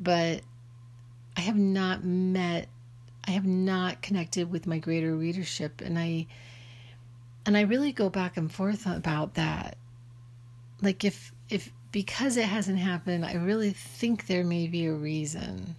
but 0.00 0.42
I 1.36 1.40
have 1.40 1.56
not 1.56 2.04
met 2.04 2.68
I 3.26 3.30
have 3.32 3.46
not 3.46 4.02
connected 4.02 4.50
with 4.50 4.66
my 4.66 4.78
greater 4.78 5.14
readership 5.14 5.80
and 5.80 5.98
I 5.98 6.26
and 7.46 7.56
I 7.56 7.62
really 7.62 7.92
go 7.92 8.08
back 8.08 8.36
and 8.36 8.50
forth 8.50 8.86
about 8.86 9.34
that. 9.34 9.76
Like 10.80 11.04
if 11.04 11.32
if 11.48 11.70
because 11.92 12.36
it 12.36 12.46
hasn't 12.46 12.78
happened, 12.78 13.24
I 13.24 13.34
really 13.34 13.70
think 13.70 14.26
there 14.26 14.44
may 14.44 14.66
be 14.66 14.86
a 14.86 14.92
reason. 14.92 15.76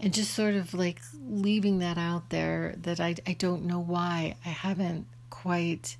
And 0.00 0.12
just 0.12 0.34
sort 0.34 0.54
of 0.54 0.74
like 0.74 1.00
leaving 1.28 1.78
that 1.78 1.98
out 1.98 2.30
there 2.30 2.74
that 2.82 3.00
I, 3.00 3.16
I 3.26 3.34
don't 3.34 3.64
know 3.64 3.80
why 3.80 4.36
I 4.44 4.48
haven't 4.48 5.06
quite 5.30 5.96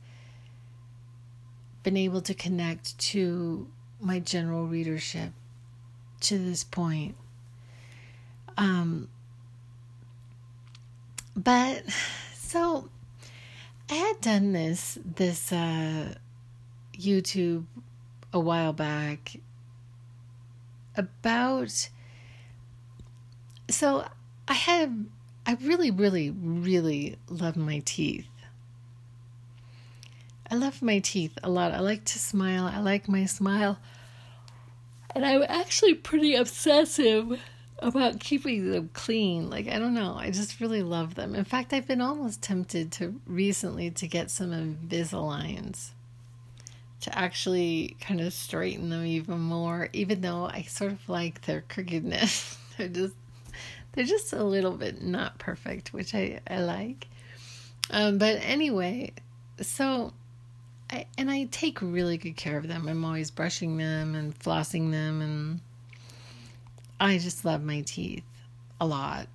been 1.83 1.97
able 1.97 2.21
to 2.23 2.35
connect 2.35 2.99
to 2.99 3.69
my 4.01 4.21
general 4.21 4.67
readership 4.67 5.33
to 6.21 6.39
this 6.39 6.65
point. 6.65 7.17
Um, 8.57 9.09
but 11.39 11.85
so 12.35 12.89
I 13.89 13.95
had 13.95 14.21
done 14.21 14.53
this 14.53 14.99
this 15.05 15.53
uh, 15.53 16.15
YouTube 16.95 17.65
a 18.33 18.41
while 18.41 18.73
back 18.73 19.37
about 20.97 21.89
so 23.69 24.05
I 24.49 24.55
had 24.55 25.07
I 25.47 25.57
really 25.63 25.93
really 25.93 26.31
really 26.31 27.19
love 27.29 27.57
my 27.57 27.83
teeth. 27.85 28.27
I 30.51 30.57
love 30.57 30.83
my 30.83 30.99
teeth 30.99 31.39
a 31.43 31.51
lot. 31.51 31.73
I 31.73 31.81
like 31.81 32.05
to 32.07 32.19
smile. 32.19 32.65
I 32.65 32.81
like 32.81 33.07
my 33.07 33.27
smile. 33.27 33.79
And 35.15 35.25
I'm 35.25 35.45
actually 35.47 35.95
pretty 35.95 36.35
obsessive 36.35 37.39
about 37.81 38.21
keeping 38.21 38.71
them 38.71 38.91
clean. 38.93 39.51
Like, 39.51 39.69
I 39.69 39.79
don't 39.79 39.95
know. 39.95 40.15
I 40.19 40.31
just 40.31 40.61
really 40.61 40.83
love 40.83 41.15
them. 41.15 41.35
In 41.35 41.45
fact, 41.45 41.73
I've 41.73 41.87
been 41.87 42.01
almost 42.01 42.43
tempted 42.43 42.93
to 42.93 43.21
recently 43.27 43.91
to 43.93 44.07
get 44.07 44.31
some 44.31 44.51
Invisaligns 44.51 45.91
to 47.01 47.17
actually 47.17 47.97
kind 48.01 48.21
of 48.21 48.33
straighten 48.33 48.91
them 48.91 49.07
even 49.07 49.39
more, 49.39 49.89
even 49.93 50.21
though 50.21 50.47
I 50.47 50.63
sort 50.63 50.93
of 50.93 51.09
like 51.09 51.43
their 51.43 51.63
crookedness. 51.69 52.59
they're 52.77 52.89
just 52.89 53.15
they're 53.93 54.05
just 54.05 54.33
a 54.33 54.43
little 54.45 54.73
bit 54.73 55.03
not 55.03 55.39
perfect, 55.39 55.93
which 55.93 56.15
I, 56.15 56.41
I 56.49 56.61
like. 56.61 57.09
Um, 57.91 58.19
but 58.19 58.39
anyway, 58.43 59.13
so 59.61 60.13
I 60.91 61.07
and 61.17 61.31
I 61.31 61.45
take 61.51 61.81
really 61.81 62.19
good 62.19 62.37
care 62.37 62.59
of 62.59 62.69
them. 62.69 62.89
I'm 62.89 63.05
always 63.05 63.31
brushing 63.31 63.77
them 63.77 64.15
and 64.15 64.39
flossing 64.39 64.91
them 64.91 65.21
and 65.21 65.61
I 67.01 67.19
just 67.19 67.45
love 67.45 67.63
my 67.63 67.83
teeth 67.83 68.25
a 68.81 68.87
lot. 68.87 69.29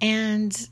And 0.00 0.68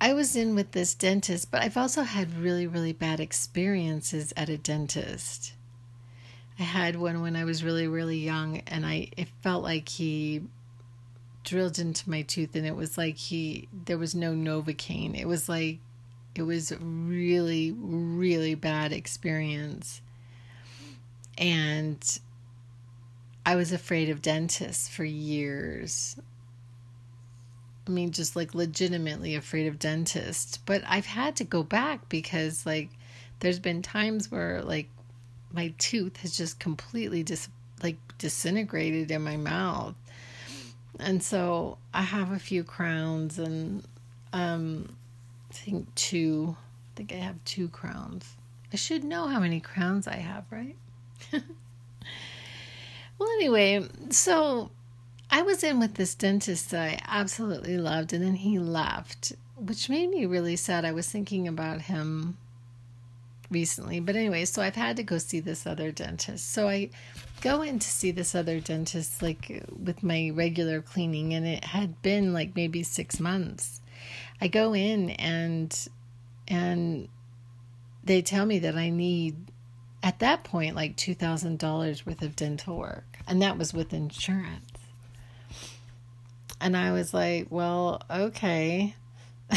I 0.00 0.14
was 0.14 0.34
in 0.34 0.54
with 0.54 0.72
this 0.72 0.94
dentist, 0.94 1.50
but 1.50 1.62
I've 1.62 1.76
also 1.76 2.02
had 2.02 2.38
really, 2.38 2.66
really 2.66 2.94
bad 2.94 3.20
experiences 3.20 4.32
at 4.36 4.48
a 4.48 4.56
dentist. 4.56 5.52
I 6.58 6.62
had 6.62 6.96
one 6.96 7.20
when 7.20 7.36
I 7.36 7.44
was 7.44 7.62
really, 7.62 7.86
really 7.86 8.18
young, 8.18 8.58
and 8.66 8.86
I 8.86 9.08
it 9.16 9.28
felt 9.42 9.62
like 9.62 9.88
he 9.88 10.42
drilled 11.44 11.78
into 11.78 12.08
my 12.08 12.22
tooth, 12.22 12.54
and 12.54 12.66
it 12.66 12.76
was 12.76 12.96
like 12.96 13.16
he 13.16 13.68
there 13.84 13.98
was 13.98 14.14
no 14.14 14.32
novocaine. 14.32 15.18
It 15.18 15.26
was 15.26 15.48
like 15.48 15.78
it 16.34 16.42
was 16.42 16.72
really, 16.80 17.72
really 17.72 18.54
bad 18.54 18.92
experience, 18.92 20.00
and 21.36 22.02
I 23.50 23.56
was 23.56 23.72
afraid 23.72 24.10
of 24.10 24.22
dentists 24.22 24.86
for 24.86 25.02
years. 25.02 26.16
I 27.84 27.90
mean, 27.90 28.12
just 28.12 28.36
like 28.36 28.54
legitimately 28.54 29.34
afraid 29.34 29.66
of 29.66 29.76
dentists. 29.80 30.58
But 30.58 30.84
I've 30.86 31.06
had 31.06 31.34
to 31.34 31.44
go 31.44 31.64
back 31.64 32.08
because, 32.08 32.64
like, 32.64 32.90
there's 33.40 33.58
been 33.58 33.82
times 33.82 34.30
where, 34.30 34.62
like, 34.62 34.88
my 35.50 35.74
tooth 35.78 36.18
has 36.18 36.36
just 36.36 36.60
completely 36.60 37.24
dis 37.24 37.48
like 37.82 37.96
disintegrated 38.18 39.10
in 39.10 39.22
my 39.22 39.36
mouth. 39.36 39.96
And 41.00 41.20
so 41.20 41.78
I 41.92 42.02
have 42.02 42.30
a 42.30 42.38
few 42.38 42.62
crowns 42.62 43.36
and 43.36 43.82
um 44.32 44.96
I 45.50 45.54
think 45.54 45.92
two. 45.96 46.56
I 46.56 46.90
think 46.94 47.12
I 47.12 47.16
have 47.16 47.42
two 47.44 47.66
crowns. 47.66 48.36
I 48.72 48.76
should 48.76 49.02
know 49.02 49.26
how 49.26 49.40
many 49.40 49.58
crowns 49.58 50.06
I 50.06 50.18
have, 50.18 50.44
right? 50.52 50.76
Well, 53.20 53.28
anyway, 53.32 53.86
so 54.08 54.70
I 55.30 55.42
was 55.42 55.62
in 55.62 55.78
with 55.78 55.96
this 55.96 56.14
dentist 56.14 56.70
that 56.70 56.80
I 56.80 56.98
absolutely 57.06 57.76
loved, 57.76 58.14
and 58.14 58.24
then 58.24 58.36
he 58.36 58.58
left, 58.58 59.34
which 59.56 59.90
made 59.90 60.08
me 60.08 60.24
really 60.24 60.56
sad. 60.56 60.86
I 60.86 60.92
was 60.92 61.06
thinking 61.06 61.46
about 61.46 61.82
him 61.82 62.38
recently. 63.50 64.00
But 64.00 64.16
anyway, 64.16 64.46
so 64.46 64.62
I've 64.62 64.74
had 64.74 64.96
to 64.96 65.02
go 65.02 65.18
see 65.18 65.38
this 65.38 65.66
other 65.66 65.92
dentist. 65.92 66.50
So 66.50 66.66
I 66.66 66.88
go 67.42 67.60
in 67.60 67.78
to 67.78 67.86
see 67.86 68.10
this 68.10 68.34
other 68.34 68.58
dentist, 68.58 69.20
like 69.20 69.66
with 69.78 70.02
my 70.02 70.30
regular 70.32 70.80
cleaning, 70.80 71.34
and 71.34 71.46
it 71.46 71.64
had 71.64 72.00
been 72.00 72.32
like 72.32 72.56
maybe 72.56 72.82
six 72.82 73.20
months. 73.20 73.82
I 74.40 74.48
go 74.48 74.74
in 74.74 75.10
and 75.10 75.76
and 76.48 77.08
they 78.02 78.22
tell 78.22 78.46
me 78.46 78.60
that 78.60 78.76
I 78.76 78.88
need 78.88 79.36
at 80.02 80.20
that 80.20 80.42
point 80.42 80.74
like 80.74 80.96
$2,000 80.96 82.06
worth 82.06 82.22
of 82.22 82.34
dental 82.34 82.78
work 82.78 83.09
and 83.26 83.42
that 83.42 83.58
was 83.58 83.72
with 83.72 83.92
insurance. 83.92 84.70
And 86.60 86.76
I 86.76 86.92
was 86.92 87.14
like, 87.14 87.46
well, 87.50 88.02
okay. 88.10 88.94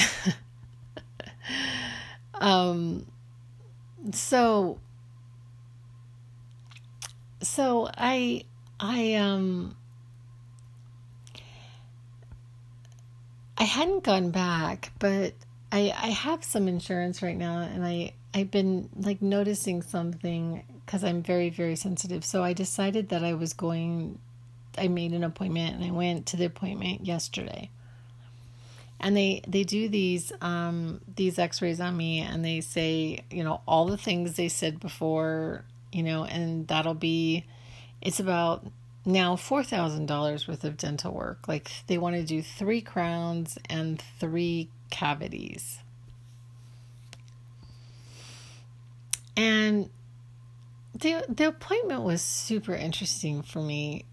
um 2.36 3.06
so 4.12 4.80
so 7.42 7.90
I 7.98 8.46
I 8.80 9.16
um 9.16 9.76
I 13.58 13.64
hadn't 13.64 14.04
gone 14.04 14.32
back, 14.32 14.92
but 15.00 15.34
I 15.72 15.94
I 15.96 16.08
have 16.08 16.44
some 16.44 16.68
insurance 16.68 17.22
right 17.22 17.38
now 17.38 17.60
and 17.60 17.86
I 17.86 18.14
I've 18.34 18.52
been 18.52 18.90
like 18.96 19.22
noticing 19.22 19.82
something 19.82 20.64
because 20.86 21.04
I'm 21.04 21.22
very, 21.22 21.50
very 21.50 21.76
sensitive. 21.76 22.24
So 22.26 22.44
I 22.44 22.54
decided 22.54 23.10
that 23.10 23.24
I 23.24 23.34
was 23.34 23.54
going, 23.54 24.20
I 24.78 24.88
made 24.88 25.12
an 25.14 25.24
appointment 25.24 25.76
and 25.76 25.84
I 25.84 25.92
went 25.92 26.26
to 26.28 26.38
the 26.38 26.46
appointment 26.46 27.06
yesterday. 27.06 27.70
And 29.00 29.18
they, 29.18 29.42
they 29.48 29.64
do 29.64 29.90
these 29.90 30.32
um, 30.40 31.02
these 31.16 31.38
x-rays 31.38 31.82
on 31.82 31.98
me 31.98 32.20
and 32.20 32.44
they 32.44 32.62
say, 32.62 33.24
you 33.30 33.44
know, 33.44 33.62
all 33.68 33.86
the 33.88 33.98
things 33.98 34.36
they 34.36 34.48
said 34.48 34.80
before, 34.80 35.66
you 35.92 36.04
know, 36.04 36.24
and 36.24 36.68
that'll 36.68 36.94
be 36.94 37.44
it's 38.02 38.20
about 38.20 38.66
now 39.06 39.36
$4,000 39.36 40.48
worth 40.48 40.64
of 40.64 40.78
dental 40.78 41.14
work. 41.14 41.48
Like 41.48 41.70
they 41.88 41.98
want 41.98 42.16
to 42.16 42.24
do 42.24 42.42
3 42.42 42.82
crowns 42.82 43.58
and 43.70 44.02
3 44.20 44.70
cavities. 44.90 45.80
And 49.36 49.90
the 50.94 51.26
the 51.28 51.48
appointment 51.48 52.04
was 52.04 52.22
super 52.22 52.74
interesting 52.74 53.42
for 53.42 53.62
me. 53.62 54.06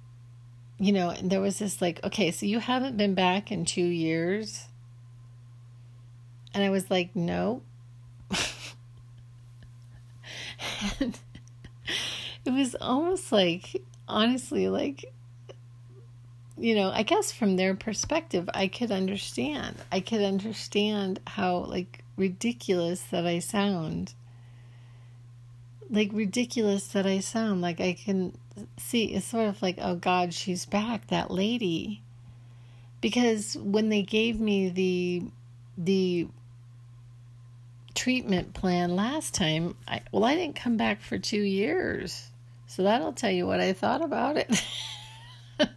You 0.79 0.93
know, 0.93 1.11
and 1.11 1.31
there 1.31 1.43
was 1.43 1.59
this 1.59 1.83
like, 1.83 2.03
okay, 2.05 2.31
so 2.31 2.47
you 2.47 2.59
haven't 2.59 2.97
been 2.97 3.15
back 3.15 3.53
in 3.53 3.67
2 3.67 3.83
years. 3.83 4.67
And 6.55 6.65
I 6.65 6.71
was 6.71 6.91
like, 6.91 7.15
no. 7.15 7.63
and 11.01 11.19
it 12.45 12.51
was 12.51 12.75
almost 12.81 13.31
like 13.31 13.83
honestly 14.09 14.69
like 14.69 15.13
you 16.61 16.75
know, 16.75 16.91
I 16.91 17.05
guess 17.05 17.33
from 17.33 17.57
their 17.57 17.75
perspective, 17.75 18.49
I 18.53 18.69
could 18.69 18.93
understand. 18.93 19.77
I 19.91 20.01
could 20.01 20.21
understand 20.21 21.19
how 21.27 21.57
like 21.57 22.05
ridiculous 22.17 23.01
that 23.05 23.27
I 23.27 23.39
sound 23.39 24.13
like 25.91 26.11
ridiculous 26.13 26.87
that 26.89 27.07
I 27.07 27.21
sound. 27.21 27.61
Like 27.61 27.81
I 27.81 27.93
can 27.93 28.37
see 28.77 29.07
it's 29.07 29.27
sort 29.27 29.49
of 29.49 29.61
like, 29.61 29.79
oh 29.81 29.97
God, 29.97 30.33
she's 30.33 30.67
back, 30.67 31.09
that 31.09 31.31
lady. 31.31 32.03
Because 33.01 33.57
when 33.57 33.89
they 33.89 34.03
gave 34.03 34.41
me 34.41 34.69
the 34.69 35.25
the 35.77 36.29
treatment 37.95 38.55
plan 38.55 38.95
last 38.95 39.35
time, 39.35 39.77
I 39.89 40.03
well 40.13 40.25
I 40.25 40.35
didn't 40.37 40.57
come 40.57 40.77
back 40.77 41.03
for 41.03 41.19
2 41.19 41.37
years. 41.37 42.29
So 42.67 42.85
that'll 42.85 43.13
tell 43.13 43.31
you 43.31 43.47
what 43.47 43.61
I 43.61 43.73
thought 43.73 44.03
about 44.03 44.37
it. 44.37 44.65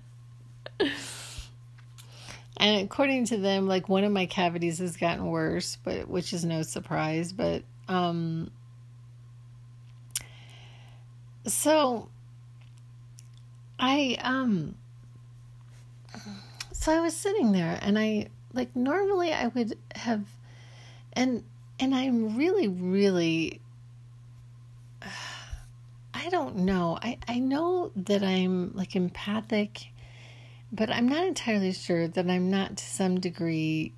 and 2.57 2.85
according 2.85 3.25
to 3.25 3.37
them, 3.37 3.67
like 3.67 3.89
one 3.89 4.03
of 4.03 4.11
my 4.11 4.27
cavities 4.27 4.77
has 4.77 4.95
gotten 4.95 5.25
worse, 5.25 5.77
but 5.83 6.07
which 6.07 6.33
is 6.33 6.45
no 6.45 6.61
surprise, 6.61 7.33
but 7.33 7.63
um 7.87 8.51
so 11.45 12.09
I 13.79 14.17
um 14.21 14.75
so 16.71 16.91
I 16.91 16.99
was 17.01 17.15
sitting 17.15 17.51
there 17.51 17.79
and 17.81 17.97
I 17.97 18.27
like 18.53 18.75
normally 18.75 19.33
I 19.33 19.47
would 19.47 19.77
have 19.95 20.25
and 21.13 21.43
and 21.79 21.93
I'm 21.93 22.37
really 22.37 22.67
really 22.67 23.61
I 26.15 26.29
don't 26.29 26.57
know. 26.57 26.97
I, 27.01 27.17
I 27.27 27.39
know 27.39 27.91
that 27.95 28.23
I'm 28.23 28.71
like 28.75 28.95
empathic, 28.95 29.87
but 30.71 30.89
I'm 30.89 31.09
not 31.09 31.25
entirely 31.25 31.73
sure 31.73 32.07
that 32.07 32.29
I'm 32.29 32.49
not 32.49 32.77
to 32.77 32.85
some 32.85 33.19
degree 33.19 33.91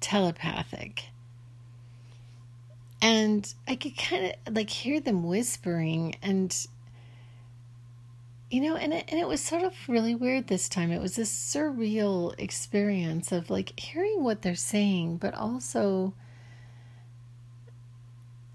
telepathic. 0.00 1.04
And 3.04 3.52
I 3.68 3.76
could 3.76 3.98
kind 3.98 4.34
of 4.46 4.54
like 4.54 4.70
hear 4.70 4.98
them 4.98 5.24
whispering 5.24 6.16
and 6.22 6.56
you 8.50 8.62
know, 8.62 8.76
and 8.76 8.94
it, 8.94 9.04
and 9.08 9.20
it 9.20 9.28
was 9.28 9.42
sort 9.42 9.62
of 9.62 9.74
really 9.88 10.14
weird 10.14 10.46
this 10.46 10.70
time. 10.70 10.90
It 10.90 11.02
was 11.02 11.16
this 11.16 11.30
surreal 11.30 12.34
experience 12.38 13.30
of 13.30 13.50
like 13.50 13.78
hearing 13.78 14.24
what 14.24 14.40
they're 14.40 14.54
saying, 14.54 15.18
but 15.18 15.34
also 15.34 16.14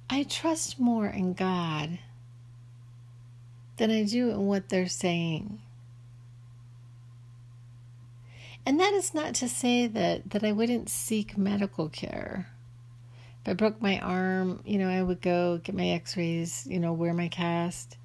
I 0.09 0.23
trust 0.23 0.79
more 0.79 1.05
in 1.05 1.35
God 1.35 1.99
than 3.77 3.91
I 3.91 4.03
do 4.03 4.31
in 4.31 4.47
what 4.47 4.69
they're 4.69 4.88
saying. 4.88 5.62
And 8.65 8.79
that 8.79 8.93
is 8.93 9.13
not 9.13 9.35
to 9.35 9.47
say 9.47 9.85
that, 9.85 10.31
that 10.31 10.43
I 10.43 10.53
wouldn't 10.53 10.89
seek 10.89 11.38
medical 11.38 11.88
care. 11.88 12.49
If 13.41 13.52
I 13.52 13.54
broke 13.54 13.82
my 13.82 13.99
arm, 13.99 14.62
you 14.65 14.78
know, 14.78 14.89
I 14.89 15.02
would 15.02 15.21
go 15.21 15.60
get 15.63 15.75
my 15.75 15.89
x 15.89 16.17
rays, 16.17 16.67
you 16.69 16.80
know, 16.80 16.93
wear 16.93 17.13
my 17.13 17.30
cast. 17.30 17.97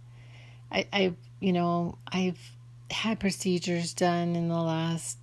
I, 0.70 0.86
I 0.92 1.14
you 1.40 1.52
know, 1.52 1.98
I've 2.06 2.38
had 2.90 3.20
procedures 3.20 3.92
done 3.94 4.36
in 4.36 4.48
the 4.48 4.60
last 4.60 5.18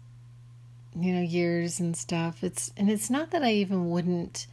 you 0.95 1.13
know 1.13 1.21
years 1.21 1.79
and 1.79 1.95
stuff. 1.95 2.43
It's 2.43 2.71
and 2.75 2.89
it's 2.89 3.09
not 3.09 3.31
that 3.31 3.43
I 3.43 3.53
even 3.53 3.89
wouldn't 3.89 4.47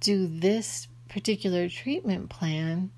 do 0.00 0.26
this 0.26 0.88
particular 1.08 1.68
treatment 1.68 2.30
plan, 2.30 2.90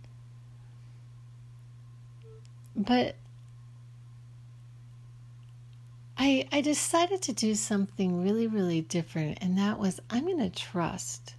but 2.77 3.17
I 6.19 6.47
I 6.53 6.61
decided 6.61 7.23
to 7.23 7.33
do 7.33 7.55
something 7.55 8.23
really 8.23 8.47
really 8.47 8.83
different 8.83 9.39
and 9.41 9.57
that 9.59 9.79
was 9.79 10.01
I'm 10.11 10.27
going 10.27 10.39
to 10.39 10.51
trust 10.51 11.35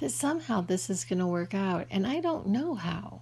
that 0.00 0.10
somehow 0.10 0.60
this 0.60 0.90
is 0.90 1.04
going 1.04 1.18
to 1.18 1.26
work 1.26 1.54
out 1.54 1.86
and 1.90 2.06
I 2.06 2.20
don't 2.20 2.48
know 2.48 2.74
how. 2.74 3.20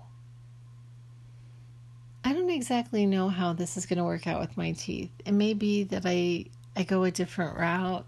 I 2.25 2.33
don't 2.33 2.51
exactly 2.51 3.07
know 3.07 3.29
how 3.29 3.53
this 3.53 3.77
is 3.77 3.87
going 3.87 3.99
to 3.99 4.05
work 4.05 4.27
out 4.27 4.41
with 4.41 4.57
my 4.57 4.73
teeth. 4.73 5.11
It 5.25 5.33
may 5.33 5.55
be 5.55 5.85
that 5.85 6.03
I 6.05 6.47
I 6.77 6.85
go 6.85 7.05
a 7.05 7.11
different 7.11 7.57
route. 7.57 8.07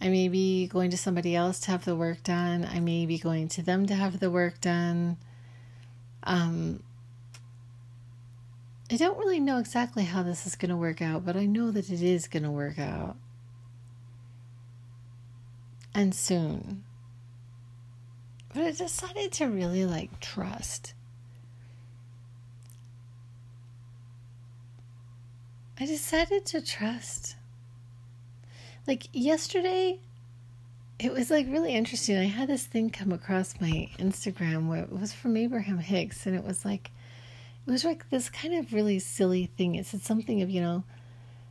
I 0.00 0.08
may 0.08 0.28
be 0.28 0.66
going 0.66 0.90
to 0.90 0.96
somebody 0.96 1.34
else 1.34 1.60
to 1.60 1.70
have 1.72 1.84
the 1.84 1.96
work 1.96 2.22
done. 2.22 2.68
I 2.70 2.78
may 2.78 3.06
be 3.06 3.18
going 3.18 3.48
to 3.48 3.62
them 3.62 3.86
to 3.86 3.94
have 3.94 4.20
the 4.20 4.30
work 4.30 4.60
done. 4.60 5.16
Um, 6.22 6.82
I 8.90 8.96
don't 8.96 9.18
really 9.18 9.40
know 9.40 9.58
exactly 9.58 10.04
how 10.04 10.22
this 10.22 10.46
is 10.46 10.56
going 10.56 10.70
to 10.70 10.76
work 10.76 11.00
out, 11.00 11.24
but 11.24 11.36
I 11.36 11.46
know 11.46 11.70
that 11.70 11.90
it 11.90 12.02
is 12.02 12.28
going 12.28 12.42
to 12.42 12.50
work 12.50 12.78
out. 12.78 13.16
And 15.94 16.14
soon. 16.14 16.84
But 18.54 18.62
I 18.62 18.70
decided 18.70 19.32
to 19.32 19.46
really 19.46 19.84
like 19.84 20.20
trust. 20.20 20.94
I 25.78 25.86
decided 25.86 26.46
to 26.46 26.60
trust. 26.64 27.34
Like 28.86 29.08
yesterday, 29.12 29.98
it 31.00 31.12
was 31.12 31.30
like 31.30 31.46
really 31.48 31.74
interesting. 31.74 32.16
I 32.16 32.26
had 32.26 32.48
this 32.48 32.64
thing 32.64 32.90
come 32.90 33.10
across 33.10 33.60
my 33.60 33.90
Instagram 33.98 34.68
where 34.68 34.84
it 34.84 34.92
was 34.92 35.12
from 35.12 35.36
Abraham 35.36 35.78
Hicks, 35.78 36.24
and 36.24 36.36
it 36.36 36.44
was 36.44 36.64
like, 36.64 36.92
it 37.66 37.70
was 37.70 37.84
like 37.84 38.08
this 38.10 38.30
kind 38.30 38.54
of 38.54 38.72
really 38.72 39.00
silly 39.00 39.46
thing. 39.46 39.74
It 39.74 39.86
said 39.86 40.02
something 40.02 40.42
of, 40.42 40.50
you 40.50 40.60
know, 40.60 40.84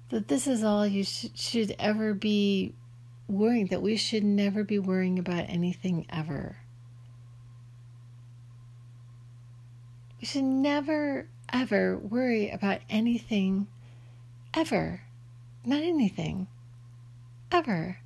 that 0.09 0.29
this 0.29 0.47
is 0.47 0.63
all 0.63 0.87
you 0.87 1.03
sh- 1.03 1.27
should 1.35 1.75
ever 1.77 2.13
be 2.13 2.73
worrying, 3.27 3.67
that 3.67 3.81
we 3.81 3.97
should 3.97 4.23
never 4.23 4.63
be 4.63 4.79
worrying 4.79 5.19
about 5.19 5.49
anything 5.49 6.05
ever. 6.09 6.57
We 10.23 10.27
should 10.27 10.45
never, 10.45 11.27
ever 11.51 11.97
worry 11.97 12.49
about 12.49 12.79
anything 12.89 13.67
Ever. 14.53 15.01
Not 15.65 15.83
anything. 15.83 16.47
Ever. 17.51 17.97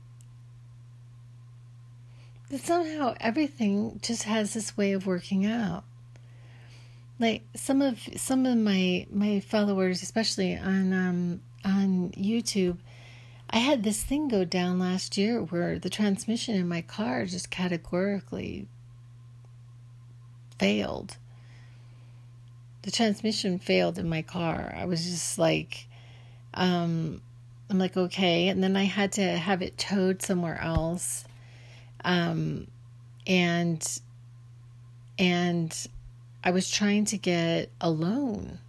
But 2.50 2.62
somehow 2.62 3.14
everything 3.20 4.00
just 4.02 4.24
has 4.24 4.56
this 4.56 4.76
way 4.76 4.94
of 4.94 5.06
working 5.06 5.46
out. 5.46 5.84
Like 7.20 7.44
some 7.54 7.84
of 7.84 8.00
some 8.16 8.48
of 8.48 8.58
my 8.58 9.06
my 9.12 9.40
followers, 9.40 10.02
especially 10.02 10.58
on 10.58 10.94
um, 10.94 11.42
on 11.64 12.10
YouTube, 12.18 12.80
I 13.48 13.60
had 13.60 13.84
this 13.84 14.04
thing 14.04 14.28
go 14.28 14.44
down 14.44 14.80
last 14.80 15.20
year 15.20 15.44
where 15.44 15.78
the 15.78 15.92
transmission 15.92 16.56
in 16.56 16.68
my 16.68 16.82
car 16.82 17.28
just 17.28 17.52
categorically 17.52 18.66
failed. 20.58 21.18
The 22.88 22.92
transmission 22.92 23.60
failed 23.60 24.00
in 24.00 24.08
my 24.08 24.22
car. 24.22 24.74
I 24.74 24.86
was 24.86 25.04
just 25.04 25.38
like, 25.38 25.88
um, 26.54 27.22
I'm 27.70 27.80
like, 27.80 27.98
okay. 27.98 28.48
And 28.48 28.64
then 28.64 28.78
I 28.78 28.86
had 28.86 29.12
to 29.14 29.24
have 29.24 29.62
it 29.62 29.78
towed 29.78 30.22
somewhere 30.22 30.58
else. 30.62 31.26
Um, 32.06 32.68
and, 33.28 33.86
and 35.20 35.88
I 36.46 36.52
was 36.52 36.72
trying 36.72 37.04
to 37.08 37.18
get 37.18 37.70
a 37.82 37.90
loan 37.90 38.60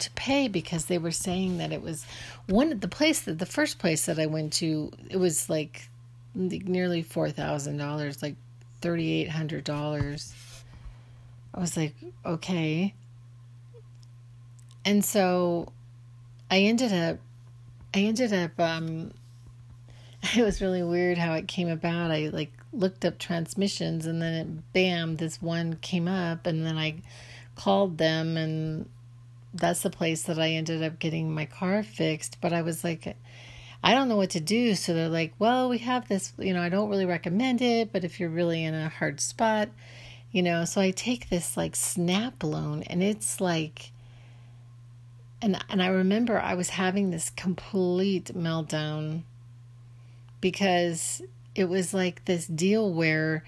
to 0.00 0.10
pay 0.10 0.48
because 0.48 0.86
they 0.86 0.98
were 0.98 1.12
saying 1.12 1.58
that 1.58 1.70
it 1.70 1.80
was 1.80 2.04
one 2.48 2.72
of 2.72 2.80
the 2.80 2.88
place 2.88 3.20
that 3.20 3.38
the 3.38 3.46
first 3.46 3.78
place 3.78 4.06
that 4.06 4.18
I 4.18 4.26
went 4.26 4.54
to, 4.54 4.90
it 5.08 5.18
was 5.18 5.48
like 5.48 5.88
nearly 6.34 7.04
$4,000, 7.04 8.22
like 8.24 8.34
$3,800. 8.82 10.32
I 11.54 11.60
was 11.60 11.76
like, 11.76 11.94
okay. 12.26 12.92
And 14.88 15.04
so 15.04 15.70
I 16.50 16.60
ended 16.60 16.94
up 16.94 17.18
I 17.92 17.98
ended 17.98 18.32
up 18.32 18.58
um 18.58 19.10
it 20.34 20.42
was 20.42 20.62
really 20.62 20.82
weird 20.82 21.18
how 21.18 21.34
it 21.34 21.46
came 21.46 21.68
about. 21.68 22.10
I 22.10 22.28
like 22.28 22.52
looked 22.72 23.04
up 23.04 23.18
transmissions 23.18 24.06
and 24.06 24.22
then 24.22 24.32
it, 24.32 24.72
bam, 24.72 25.16
this 25.16 25.42
one 25.42 25.76
came 25.82 26.08
up 26.08 26.46
and 26.46 26.64
then 26.64 26.78
I 26.78 27.02
called 27.54 27.98
them 27.98 28.38
and 28.38 28.88
that's 29.52 29.82
the 29.82 29.90
place 29.90 30.22
that 30.22 30.38
I 30.38 30.52
ended 30.52 30.82
up 30.82 30.98
getting 30.98 31.34
my 31.34 31.44
car 31.44 31.82
fixed, 31.82 32.38
but 32.40 32.54
I 32.54 32.62
was 32.62 32.82
like 32.82 33.14
I 33.84 33.92
don't 33.92 34.08
know 34.08 34.16
what 34.16 34.30
to 34.30 34.40
do. 34.40 34.74
So 34.74 34.94
they're 34.94 35.10
like, 35.10 35.34
"Well, 35.38 35.68
we 35.68 35.78
have 35.78 36.08
this, 36.08 36.32
you 36.38 36.54
know, 36.54 36.62
I 36.62 36.70
don't 36.70 36.88
really 36.88 37.04
recommend 37.04 37.60
it, 37.60 37.92
but 37.92 38.04
if 38.04 38.18
you're 38.18 38.30
really 38.30 38.64
in 38.64 38.72
a 38.72 38.88
hard 38.88 39.20
spot, 39.20 39.68
you 40.32 40.42
know, 40.42 40.64
so 40.64 40.80
I 40.80 40.92
take 40.92 41.28
this 41.28 41.58
like 41.58 41.76
snap 41.76 42.42
loan 42.42 42.84
and 42.84 43.02
it's 43.02 43.38
like 43.38 43.92
and 45.40 45.62
and 45.68 45.82
I 45.82 45.88
remember 45.88 46.40
I 46.40 46.54
was 46.54 46.70
having 46.70 47.10
this 47.10 47.30
complete 47.30 48.32
meltdown 48.36 49.22
because 50.40 51.22
it 51.54 51.68
was 51.68 51.94
like 51.94 52.24
this 52.24 52.46
deal 52.46 52.92
where 52.92 53.44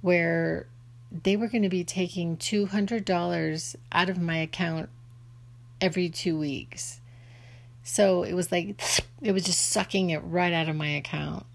where 0.00 0.66
they 1.10 1.36
were 1.36 1.48
going 1.48 1.62
to 1.62 1.68
be 1.68 1.82
taking 1.82 2.36
$200 2.36 3.76
out 3.90 4.08
of 4.08 4.18
my 4.18 4.36
account 4.38 4.88
every 5.80 6.08
2 6.08 6.38
weeks. 6.38 7.00
So 7.82 8.22
it 8.22 8.34
was 8.34 8.52
like 8.52 8.80
it 9.22 9.32
was 9.32 9.44
just 9.44 9.68
sucking 9.68 10.10
it 10.10 10.18
right 10.18 10.52
out 10.52 10.68
of 10.68 10.76
my 10.76 10.88
account. 10.88 11.46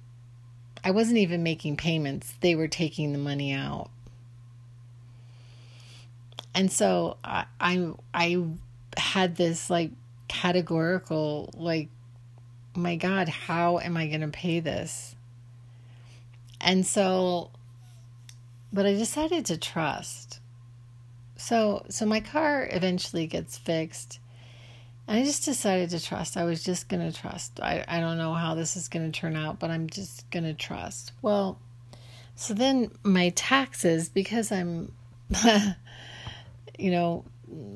I 0.83 0.91
wasn't 0.91 1.17
even 1.17 1.41
making 1.41 1.77
payments. 1.77 2.35
They 2.41 2.55
were 2.55 2.67
taking 2.67 3.11
the 3.11 3.17
money 3.17 3.51
out. 3.51 3.89
And 6.53 6.71
so 6.71 7.17
I 7.23 7.45
I, 7.59 7.91
I 8.13 8.45
had 8.97 9.35
this 9.35 9.69
like 9.69 9.91
categorical 10.27 11.49
like 11.55 11.89
my 12.75 12.95
god 12.95 13.29
how 13.29 13.79
am 13.79 13.95
i 13.95 14.07
going 14.07 14.21
to 14.21 14.27
pay 14.27 14.59
this? 14.59 15.15
And 16.61 16.85
so 16.85 17.51
but 18.73 18.85
i 18.85 18.93
decided 18.93 19.45
to 19.45 19.57
trust. 19.57 20.39
So 21.37 21.85
so 21.89 22.05
my 22.05 22.19
car 22.19 22.67
eventually 22.71 23.27
gets 23.27 23.57
fixed. 23.57 24.19
I 25.07 25.23
just 25.23 25.45
decided 25.45 25.91
to 25.91 26.03
trust. 26.03 26.35
I 26.35 26.45
was 26.45 26.63
just 26.63 26.89
going 26.89 27.11
to 27.11 27.15
trust. 27.15 27.59
I, 27.61 27.85
I 27.87 27.99
don't 27.99 28.17
know 28.17 28.33
how 28.33 28.55
this 28.55 28.75
is 28.75 28.87
going 28.87 29.11
to 29.11 29.19
turn 29.19 29.35
out 29.35 29.59
but 29.59 29.69
i'm 29.69 29.89
just 29.89 30.29
going 30.31 30.45
to 30.45 30.53
trust. 30.53 31.11
Well 31.21 31.59
so 32.35 32.53
then 32.53 32.91
my 33.03 33.29
taxes 33.29 34.09
because 34.09 34.51
i'm 34.51 34.91
you 36.77 36.91
know 36.91 37.23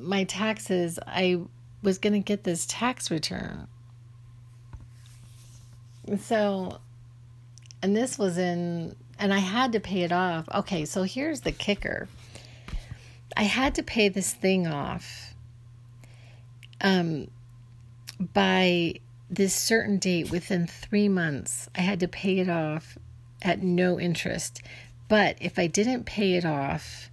my 0.00 0.24
taxes, 0.24 0.98
I 1.06 1.40
was 1.82 1.98
going 1.98 2.12
to 2.12 2.20
get 2.20 2.44
this 2.44 2.66
tax 2.66 3.10
return. 3.10 3.66
So, 6.20 6.80
and 7.82 7.96
this 7.96 8.18
was 8.18 8.38
in, 8.38 8.94
and 9.18 9.32
I 9.32 9.38
had 9.38 9.72
to 9.72 9.80
pay 9.80 10.02
it 10.02 10.12
off. 10.12 10.48
Okay, 10.54 10.84
so 10.84 11.02
here's 11.04 11.42
the 11.42 11.52
kicker. 11.52 12.08
I 13.36 13.44
had 13.44 13.74
to 13.76 13.82
pay 13.82 14.08
this 14.08 14.32
thing 14.32 14.66
off 14.66 15.34
um, 16.80 17.28
by 18.18 18.94
this 19.30 19.54
certain 19.54 19.98
date 19.98 20.30
within 20.30 20.66
three 20.66 21.08
months. 21.08 21.68
I 21.76 21.82
had 21.82 22.00
to 22.00 22.08
pay 22.08 22.38
it 22.38 22.48
off 22.48 22.98
at 23.42 23.62
no 23.62 23.98
interest. 24.00 24.62
But 25.08 25.36
if 25.40 25.58
I 25.58 25.66
didn't 25.66 26.04
pay 26.04 26.34
it 26.34 26.44
off 26.44 27.10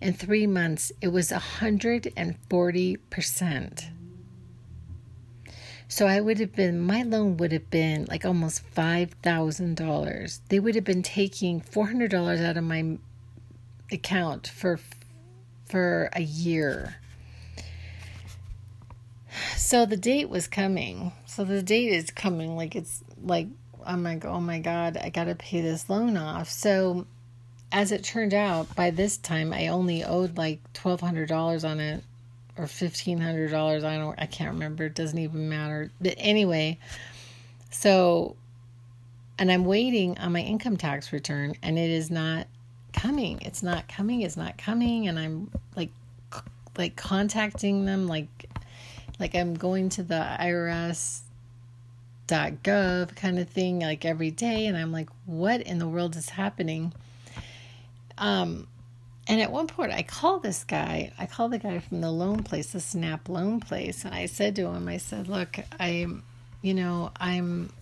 in 0.00 0.12
three 0.12 0.46
months, 0.46 0.92
it 1.00 1.08
was 1.08 1.30
140%. 1.30 3.84
So 5.90 6.06
I 6.06 6.20
would 6.20 6.38
have 6.38 6.54
been, 6.54 6.80
my 6.80 7.02
loan 7.02 7.38
would 7.38 7.52
have 7.52 7.70
been 7.70 8.04
like 8.08 8.24
almost 8.24 8.62
$5,000. 8.74 10.40
They 10.48 10.60
would 10.60 10.74
have 10.74 10.84
been 10.84 11.02
taking 11.02 11.62
$400 11.62 12.44
out 12.44 12.56
of 12.56 12.64
my 12.64 12.98
account 13.90 14.48
for 14.48 14.78
for 15.68 16.08
a 16.14 16.20
year. 16.20 16.96
So 19.56 19.86
the 19.86 19.96
date 19.96 20.30
was 20.30 20.48
coming. 20.48 21.12
So 21.26 21.44
the 21.44 21.62
date 21.62 21.92
is 21.92 22.10
coming 22.10 22.56
like 22.56 22.74
it's 22.74 23.04
like 23.22 23.48
I'm 23.84 24.02
like, 24.02 24.24
oh 24.24 24.40
my 24.40 24.58
God, 24.58 24.96
I 24.96 25.10
got 25.10 25.24
to 25.24 25.34
pay 25.34 25.60
this 25.60 25.88
loan 25.88 26.16
off. 26.16 26.48
So 26.48 27.06
as 27.70 27.92
it 27.92 28.02
turned 28.02 28.34
out, 28.34 28.74
by 28.74 28.90
this 28.90 29.16
time 29.16 29.52
I 29.52 29.68
only 29.68 30.04
owed 30.04 30.36
like 30.36 30.60
$1,200 30.74 31.68
on 31.68 31.80
it 31.80 32.02
or 32.56 32.64
$1,500. 32.64 33.84
I 33.84 33.98
don't, 33.98 34.18
I 34.18 34.26
can't 34.26 34.52
remember. 34.52 34.86
It 34.86 34.94
doesn't 34.94 35.18
even 35.18 35.48
matter. 35.48 35.90
But 36.00 36.14
anyway, 36.16 36.78
so, 37.70 38.36
and 39.38 39.52
I'm 39.52 39.64
waiting 39.64 40.18
on 40.18 40.32
my 40.32 40.40
income 40.40 40.76
tax 40.76 41.12
return 41.12 41.54
and 41.62 41.78
it 41.78 41.90
is 41.90 42.10
not 42.10 42.46
coming. 42.92 43.40
It's 43.42 43.62
not 43.62 43.86
coming. 43.88 44.22
It's 44.22 44.36
not 44.36 44.56
coming. 44.56 45.06
And 45.06 45.18
I'm 45.18 45.50
like, 45.76 45.90
like 46.76 46.96
contacting 46.96 47.84
them 47.84 48.06
like, 48.06 48.28
like 49.20 49.34
I'm 49.34 49.54
going 49.54 49.88
to 49.90 50.02
the 50.02 50.36
IRS 50.40 51.20
dot 52.28 52.62
gov 52.62 53.16
kind 53.16 53.38
of 53.38 53.48
thing 53.48 53.80
like 53.80 54.04
every 54.04 54.30
day 54.30 54.66
and 54.66 54.76
I'm 54.76 54.92
like 54.92 55.08
what 55.24 55.62
in 55.62 55.78
the 55.78 55.88
world 55.88 56.14
is 56.14 56.28
happening 56.28 56.92
um 58.18 58.66
and 59.26 59.40
at 59.40 59.52
one 59.52 59.66
point 59.66 59.92
I 59.92 60.02
called 60.02 60.42
this 60.42 60.64
guy 60.64 61.12
I 61.18 61.26
called 61.26 61.52
the 61.52 61.58
guy 61.58 61.78
from 61.80 62.00
the 62.00 62.10
loan 62.10 62.42
place 62.42 62.72
the 62.72 62.80
snap 62.80 63.28
loan 63.28 63.60
place 63.60 64.04
and 64.04 64.14
I 64.14 64.26
said 64.26 64.56
to 64.56 64.66
him 64.66 64.88
I 64.88 64.98
said 64.98 65.28
look 65.28 65.58
I'm 65.78 66.22
you 66.62 66.74
know 66.74 67.10
I'm 67.16 67.72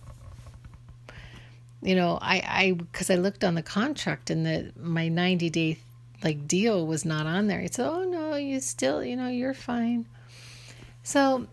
you 1.81 1.95
know 1.95 2.19
I 2.21 2.41
I 2.45 2.71
because 2.73 3.09
I 3.09 3.15
looked 3.15 3.43
on 3.43 3.55
the 3.55 3.63
contract 3.63 4.29
and 4.29 4.45
the 4.45 4.71
my 4.77 5.07
90 5.07 5.49
day 5.49 5.77
like 6.23 6.47
deal 6.47 6.85
was 6.87 7.05
not 7.05 7.25
on 7.27 7.47
there 7.47 7.59
he 7.59 7.67
said 7.67 7.87
oh 7.87 8.03
no 8.03 8.35
you 8.35 8.59
still 8.59 9.03
you 9.03 9.15
know 9.15 9.27
you're 9.27 9.53
fine 9.53 10.05
so 11.03 11.47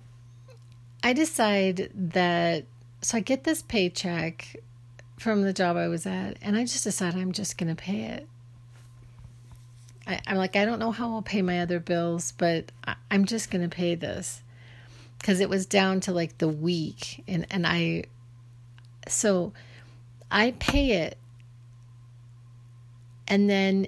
I 1.04 1.12
decide 1.12 1.90
that 1.94 2.64
so 3.02 3.18
I 3.18 3.20
get 3.20 3.44
this 3.44 3.60
paycheck 3.60 4.56
from 5.18 5.42
the 5.42 5.52
job 5.52 5.76
I 5.76 5.88
was 5.88 6.06
at, 6.06 6.38
and 6.40 6.56
I 6.56 6.62
just 6.62 6.84
decide 6.84 7.14
I'm 7.14 7.32
just 7.32 7.58
going 7.58 7.68
to 7.68 7.80
pay 7.80 8.00
it. 8.00 8.26
I, 10.06 10.20
am 10.26 10.36
like, 10.36 10.56
I 10.56 10.64
don't 10.64 10.78
know 10.78 10.90
how 10.90 11.12
I'll 11.12 11.22
pay 11.22 11.42
my 11.42 11.60
other 11.60 11.80
bills, 11.80 12.32
but 12.36 12.72
I, 12.86 12.94
I'm 13.10 13.24
just 13.24 13.50
going 13.50 13.68
to 13.68 13.74
pay 13.74 13.94
this. 13.94 14.42
Because 15.18 15.40
it 15.40 15.48
was 15.48 15.64
down 15.64 16.00
to 16.00 16.12
like 16.12 16.36
the 16.36 16.48
week, 16.48 17.24
and 17.26 17.46
and 17.50 17.66
I, 17.66 18.04
so 19.08 19.54
I 20.30 20.50
pay 20.58 21.02
it, 21.02 21.16
and 23.26 23.48
then 23.48 23.86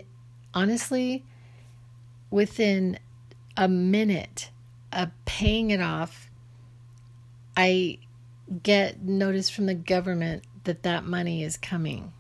honestly, 0.55 1.25
within 2.31 2.99
a 3.55 3.69
minute 3.69 4.49
of 4.95 5.11
paying 5.27 5.71
it 5.71 5.83
off, 5.83 6.31
I 7.55 7.99
get 8.63 9.03
notice 9.03 9.51
from 9.51 9.67
the 9.67 9.75
government 9.75 10.45
that 10.65 10.85
that 10.85 11.05
money 11.05 11.43
is 11.43 11.59
coming 11.59 12.15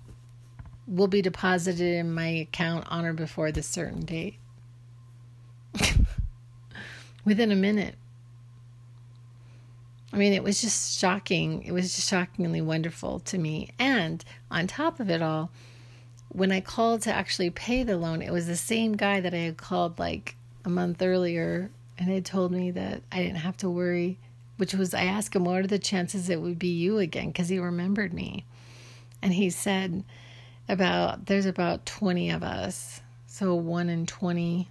will 0.86 1.08
be 1.08 1.22
deposited 1.22 1.94
in 1.94 2.12
my 2.12 2.28
account 2.28 2.86
on 2.88 3.04
or 3.04 3.12
before 3.12 3.52
this 3.52 3.66
certain 3.66 4.04
date. 4.04 4.36
Within 7.24 7.50
a 7.50 7.56
minute. 7.56 7.96
I 10.12 10.16
mean, 10.16 10.32
it 10.32 10.42
was 10.42 10.60
just 10.60 10.98
shocking. 10.98 11.64
It 11.64 11.72
was 11.72 11.94
just 11.94 12.08
shockingly 12.08 12.60
wonderful 12.60 13.20
to 13.20 13.38
me. 13.38 13.70
And 13.78 14.24
on 14.50 14.66
top 14.66 15.00
of 15.00 15.10
it 15.10 15.20
all, 15.20 15.50
when 16.28 16.52
I 16.52 16.60
called 16.60 17.02
to 17.02 17.12
actually 17.12 17.50
pay 17.50 17.82
the 17.82 17.96
loan, 17.96 18.22
it 18.22 18.32
was 18.32 18.46
the 18.46 18.56
same 18.56 18.96
guy 18.96 19.20
that 19.20 19.34
I 19.34 19.38
had 19.38 19.56
called 19.56 19.98
like 19.98 20.36
a 20.64 20.68
month 20.68 21.02
earlier 21.02 21.70
and 21.98 22.08
had 22.08 22.24
told 22.24 22.52
me 22.52 22.70
that 22.70 23.02
I 23.10 23.18
didn't 23.18 23.36
have 23.36 23.56
to 23.58 23.70
worry 23.70 24.18
which 24.56 24.74
was 24.74 24.94
I 24.94 25.04
asked 25.04 25.36
him, 25.36 25.44
What 25.44 25.60
are 25.60 25.66
the 25.66 25.78
chances 25.78 26.28
it 26.28 26.40
would 26.40 26.58
be 26.58 26.68
you 26.68 26.98
again? 26.98 27.28
Because 27.28 27.48
he 27.48 27.58
remembered 27.58 28.12
me. 28.12 28.44
And 29.22 29.32
he 29.34 29.50
said, 29.50 30.04
About 30.68 31.26
there's 31.26 31.46
about 31.46 31.86
20 31.86 32.30
of 32.30 32.42
us. 32.42 33.00
So 33.26 33.54
1 33.54 33.88
in 33.88 34.06
20. 34.06 34.68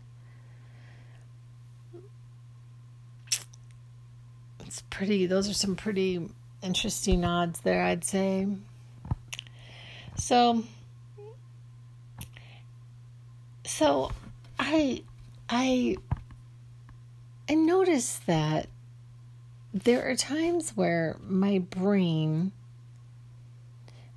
It's 4.65 4.81
pretty, 4.89 5.25
those 5.25 5.47
are 5.47 5.53
some 5.53 5.75
pretty 5.75 6.29
interesting 6.61 7.23
odds 7.23 7.61
there, 7.61 7.83
I'd 7.83 8.03
say. 8.03 8.47
So, 10.17 10.63
so 13.63 14.11
I, 14.57 15.03
I, 15.47 15.97
I 17.47 17.53
noticed 17.53 18.25
that 18.25 18.67
there 19.73 20.09
are 20.09 20.15
times 20.15 20.71
where 20.71 21.17
my 21.21 21.59
brain 21.59 22.51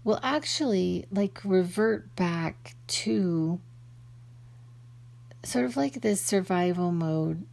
will 0.08 0.18
actually 0.22 1.04
like 1.12 1.38
revert 1.44 2.16
back 2.16 2.74
to 2.86 3.60
sort 5.42 5.66
of 5.66 5.76
like 5.76 6.00
this 6.00 6.18
survival 6.18 6.90
mode. 6.90 7.44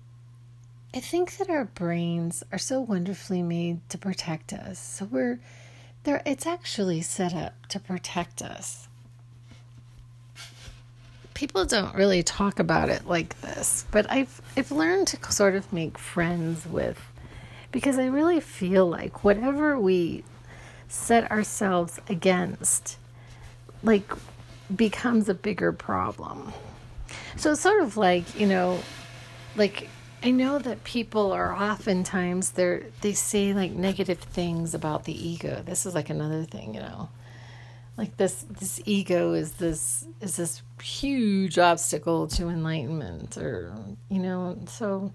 I 0.93 1.01
think 1.01 1.35
that 1.35 1.49
our 1.49 1.65
brains 1.65 2.45
are 2.53 2.57
so 2.57 2.79
wonderfully 2.79 3.41
made 3.41 3.81
to 3.89 3.97
protect 3.97 4.53
us. 4.53 4.79
So 4.79 5.03
we're 5.03 5.41
there 6.03 6.21
it's 6.25 6.45
actually 6.45 7.01
set 7.01 7.35
up 7.35 7.67
to 7.67 7.77
protect 7.77 8.41
us. 8.41 8.87
People 11.33 11.65
don't 11.65 11.93
really 11.93 12.23
talk 12.23 12.57
about 12.57 12.87
it 12.87 13.05
like 13.05 13.37
this, 13.41 13.85
but 13.91 14.09
I've 14.09 14.41
I've 14.55 14.71
learned 14.71 15.07
to 15.07 15.29
sort 15.29 15.55
of 15.55 15.73
make 15.73 15.97
friends 15.97 16.65
with 16.65 17.01
because 17.73 17.99
I 17.99 18.05
really 18.05 18.39
feel 18.39 18.87
like 18.87 19.25
whatever 19.25 19.77
we 19.77 20.23
set 20.95 21.29
ourselves 21.31 21.99
against, 22.09 22.97
like, 23.83 24.11
becomes 24.73 25.29
a 25.29 25.33
bigger 25.33 25.71
problem. 25.71 26.53
So 27.35 27.51
it's 27.51 27.61
sort 27.61 27.83
of 27.83 27.97
like, 27.97 28.39
you 28.39 28.47
know, 28.47 28.79
like 29.55 29.89
I 30.23 30.31
know 30.31 30.57
that 30.59 30.83
people 30.83 31.31
are 31.33 31.53
oftentimes 31.53 32.51
they're 32.51 32.85
they 33.01 33.13
say 33.13 33.53
like 33.53 33.71
negative 33.71 34.19
things 34.19 34.73
about 34.73 35.03
the 35.03 35.13
ego. 35.13 35.61
This 35.65 35.85
is 35.85 35.93
like 35.93 36.09
another 36.09 36.43
thing, 36.43 36.73
you 36.73 36.79
know. 36.79 37.09
Like 37.97 38.17
this 38.17 38.45
this 38.49 38.81
ego 38.85 39.33
is 39.33 39.53
this 39.53 40.05
is 40.21 40.37
this 40.37 40.63
huge 40.81 41.59
obstacle 41.59 42.27
to 42.29 42.49
enlightenment 42.49 43.37
or 43.37 43.75
you 44.09 44.19
know, 44.19 44.57
so 44.67 45.13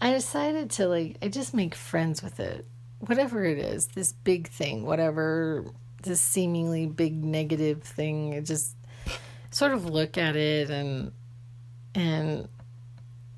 I 0.00 0.12
decided 0.12 0.70
to 0.72 0.88
like 0.88 1.16
I 1.22 1.28
just 1.28 1.54
make 1.54 1.74
friends 1.74 2.22
with 2.22 2.40
it. 2.40 2.66
Whatever 3.06 3.44
it 3.44 3.58
is, 3.58 3.88
this 3.88 4.12
big 4.12 4.48
thing, 4.48 4.84
whatever 4.84 5.64
this 6.02 6.20
seemingly 6.20 6.86
big 6.86 7.22
negative 7.24 7.82
thing, 7.82 8.44
just 8.44 8.76
sort 9.50 9.72
of 9.72 9.84
look 9.84 10.16
at 10.16 10.36
it 10.36 10.70
and 10.70 11.12
and 11.94 12.48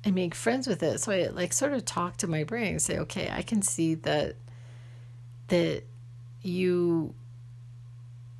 and 0.03 0.15
make 0.15 0.35
friends 0.35 0.67
with 0.67 0.83
it. 0.83 0.99
So 1.01 1.11
I 1.11 1.27
like 1.27 1.51
sort 1.51 1.73
of 1.73 1.83
talk 1.83 2.17
to 2.17 2.27
my 2.27 2.43
brain 2.43 2.73
and 2.73 2.81
say, 2.81 2.99
okay, 2.99 3.29
I 3.31 3.41
can 3.41 3.61
see 3.61 3.95
that 3.95 4.35
that 5.47 5.83
you 6.41 7.13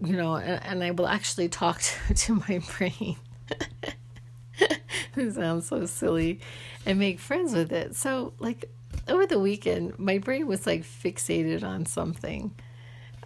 you 0.02 0.16
know, 0.16 0.36
and, 0.36 0.64
and 0.64 0.84
I 0.84 0.91
will 0.91 1.08
actually 1.08 1.50
talk 1.50 1.82
to, 2.08 2.14
to 2.14 2.36
my 2.47 2.62
brain. 2.78 3.18
it 5.16 5.34
sounds 5.34 5.68
so 5.68 5.86
silly 5.86 6.39
and 6.86 7.00
make 7.00 7.20
friends 7.20 7.54
with 7.54 7.72
it. 7.72 7.95
So, 7.95 8.34
like, 8.39 8.70
over 9.08 9.26
the 9.26 9.39
weekend, 9.39 9.97
my 9.99 10.18
brain 10.18 10.47
was 10.47 10.66
like 10.66 10.84
fixated 10.84 11.64
on 11.64 11.86
something. 11.86 12.51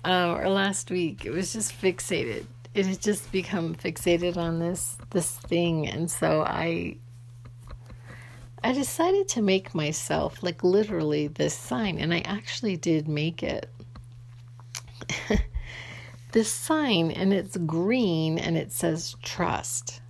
Uh, 0.03 0.36
or 0.38 0.49
last 0.49 0.91
week, 0.91 1.25
it 1.25 1.32
was 1.32 1.53
just 1.53 1.80
fixated. 1.80 2.45
It 2.73 2.86
had 2.86 3.01
just 3.01 3.32
become 3.32 3.75
fixated 3.75 4.38
on 4.38 4.59
this 4.59 4.97
this 5.09 5.36
thing, 5.36 5.88
and 5.88 6.09
so 6.09 6.43
I 6.43 6.97
I 8.63 8.73
decided 8.73 9.27
to 9.30 9.41
make 9.41 9.73
myself 9.73 10.43
like 10.43 10.63
literally 10.63 11.27
this 11.27 11.57
sign, 11.57 11.97
and 11.97 12.13
I 12.13 12.19
actually 12.19 12.77
did 12.77 13.07
make 13.07 13.43
it. 13.43 13.69
this 16.32 16.51
sign, 16.51 17.11
and 17.11 17.34
it's 17.34 17.57
green, 17.57 18.38
and 18.38 18.57
it 18.57 18.71
says 18.71 19.15
trust. 19.23 20.01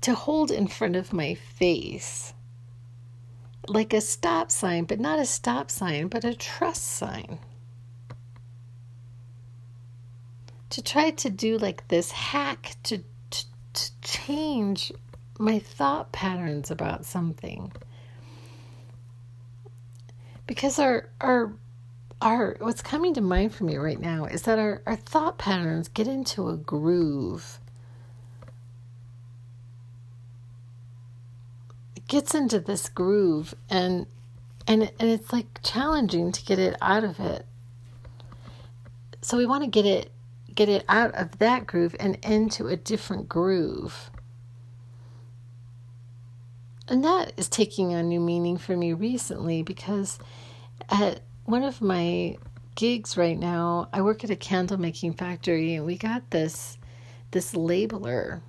to 0.00 0.14
hold 0.14 0.50
in 0.50 0.66
front 0.66 0.96
of 0.96 1.12
my 1.12 1.34
face 1.34 2.31
like 3.68 3.92
a 3.92 4.00
stop 4.00 4.50
sign, 4.50 4.84
but 4.84 5.00
not 5.00 5.18
a 5.18 5.26
stop 5.26 5.70
sign, 5.70 6.08
but 6.08 6.24
a 6.24 6.34
trust 6.34 6.84
sign. 6.84 7.38
To 10.70 10.82
try 10.82 11.10
to 11.10 11.30
do 11.30 11.58
like 11.58 11.86
this 11.88 12.10
hack 12.12 12.76
to, 12.84 12.98
to, 13.30 13.44
to 13.74 13.90
change 14.02 14.92
my 15.38 15.58
thought 15.58 16.12
patterns 16.12 16.70
about 16.70 17.04
something. 17.04 17.72
Because 20.46 20.78
our 20.78 21.08
our 21.20 21.52
our 22.20 22.56
what's 22.60 22.82
coming 22.82 23.14
to 23.14 23.20
mind 23.20 23.54
for 23.54 23.64
me 23.64 23.76
right 23.76 24.00
now 24.00 24.24
is 24.24 24.42
that 24.42 24.58
our, 24.58 24.82
our 24.86 24.96
thought 24.96 25.38
patterns 25.38 25.88
get 25.88 26.06
into 26.06 26.48
a 26.48 26.56
groove 26.56 27.58
gets 32.12 32.34
into 32.34 32.60
this 32.60 32.90
groove 32.90 33.54
and 33.70 34.06
and 34.66 34.82
and 35.00 35.08
it's 35.08 35.32
like 35.32 35.46
challenging 35.62 36.30
to 36.30 36.44
get 36.44 36.58
it 36.58 36.76
out 36.82 37.04
of 37.04 37.18
it. 37.18 37.46
So 39.22 39.38
we 39.38 39.46
want 39.46 39.64
to 39.64 39.70
get 39.70 39.86
it 39.86 40.12
get 40.54 40.68
it 40.68 40.84
out 40.90 41.14
of 41.14 41.38
that 41.38 41.66
groove 41.66 41.96
and 41.98 42.18
into 42.22 42.68
a 42.68 42.76
different 42.76 43.30
groove. 43.30 44.10
And 46.86 47.02
that 47.02 47.32
is 47.38 47.48
taking 47.48 47.94
on 47.94 48.10
new 48.10 48.20
meaning 48.20 48.58
for 48.58 48.76
me 48.76 48.92
recently 48.92 49.62
because 49.62 50.18
at 50.90 51.22
one 51.46 51.62
of 51.62 51.80
my 51.80 52.36
gigs 52.74 53.16
right 53.16 53.38
now, 53.38 53.88
I 53.90 54.02
work 54.02 54.22
at 54.22 54.28
a 54.28 54.36
candle 54.36 54.76
making 54.76 55.14
factory 55.14 55.76
and 55.76 55.86
we 55.86 55.96
got 55.96 56.28
this 56.28 56.76
this 57.30 57.54
labeler. 57.54 58.42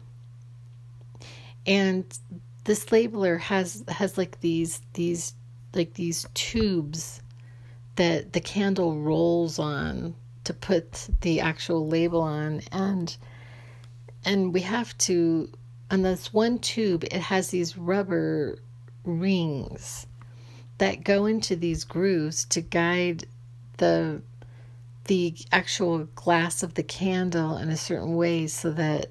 And 1.65 2.03
this 2.63 2.85
labeler 2.85 3.39
has 3.39 3.83
has 3.87 4.17
like 4.17 4.39
these 4.41 4.81
these 4.93 5.33
like 5.73 5.93
these 5.95 6.25
tubes 6.33 7.21
that 7.95 8.33
the 8.33 8.39
candle 8.41 8.99
rolls 8.99 9.59
on 9.59 10.15
to 10.43 10.53
put 10.53 11.07
the 11.21 11.39
actual 11.41 11.87
label 11.87 12.21
on. 12.21 12.61
And 12.71 13.15
and 14.25 14.53
we 14.53 14.61
have 14.61 14.97
to 14.99 15.49
on 15.91 16.01
this 16.01 16.33
one 16.33 16.59
tube 16.59 17.03
it 17.03 17.13
has 17.13 17.49
these 17.49 17.77
rubber 17.77 18.57
rings 19.03 20.07
that 20.77 21.03
go 21.03 21.25
into 21.25 21.55
these 21.55 21.83
grooves 21.83 22.45
to 22.45 22.61
guide 22.61 23.25
the 23.77 24.21
the 25.05 25.35
actual 25.51 26.05
glass 26.15 26.63
of 26.63 26.75
the 26.75 26.83
candle 26.83 27.57
in 27.57 27.69
a 27.69 27.77
certain 27.77 28.15
way 28.15 28.47
so 28.47 28.71
that 28.71 29.07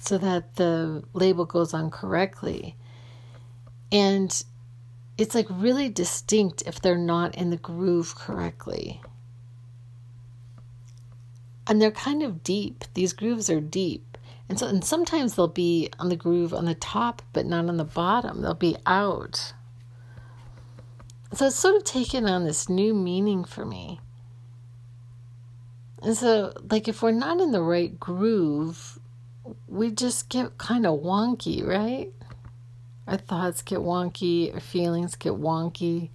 so 0.00 0.18
that 0.18 0.56
the 0.56 1.02
label 1.12 1.44
goes 1.44 1.74
on 1.74 1.90
correctly. 1.90 2.76
And 3.90 4.44
it's 5.16 5.34
like 5.34 5.46
really 5.50 5.88
distinct 5.88 6.62
if 6.66 6.80
they're 6.80 6.96
not 6.96 7.34
in 7.34 7.50
the 7.50 7.56
groove 7.56 8.14
correctly. 8.14 9.02
And 11.66 11.82
they're 11.82 11.90
kind 11.90 12.22
of 12.22 12.42
deep. 12.42 12.84
These 12.94 13.12
grooves 13.12 13.50
are 13.50 13.60
deep. 13.60 14.16
And 14.48 14.58
so 14.58 14.66
and 14.66 14.82
sometimes 14.82 15.34
they'll 15.34 15.48
be 15.48 15.90
on 15.98 16.08
the 16.08 16.16
groove 16.16 16.54
on 16.54 16.64
the 16.64 16.74
top 16.74 17.20
but 17.32 17.44
not 17.44 17.68
on 17.68 17.76
the 17.76 17.84
bottom. 17.84 18.40
They'll 18.40 18.54
be 18.54 18.76
out. 18.86 19.52
So 21.34 21.46
it's 21.48 21.56
sort 21.56 21.76
of 21.76 21.84
taken 21.84 22.26
on 22.26 22.44
this 22.44 22.68
new 22.68 22.94
meaning 22.94 23.44
for 23.44 23.66
me. 23.66 24.00
And 26.02 26.16
so 26.16 26.54
like 26.70 26.88
if 26.88 27.02
we're 27.02 27.10
not 27.10 27.40
in 27.40 27.50
the 27.50 27.60
right 27.60 27.98
groove, 27.98 28.98
we 29.66 29.90
just 29.90 30.28
get 30.28 30.58
kind 30.58 30.86
of 30.86 31.00
wonky, 31.00 31.66
right? 31.66 32.12
Our 33.06 33.16
thoughts 33.16 33.62
get 33.62 33.78
wonky, 33.78 34.52
our 34.52 34.60
feelings 34.60 35.16
get 35.16 35.32
wonky, 35.32 36.10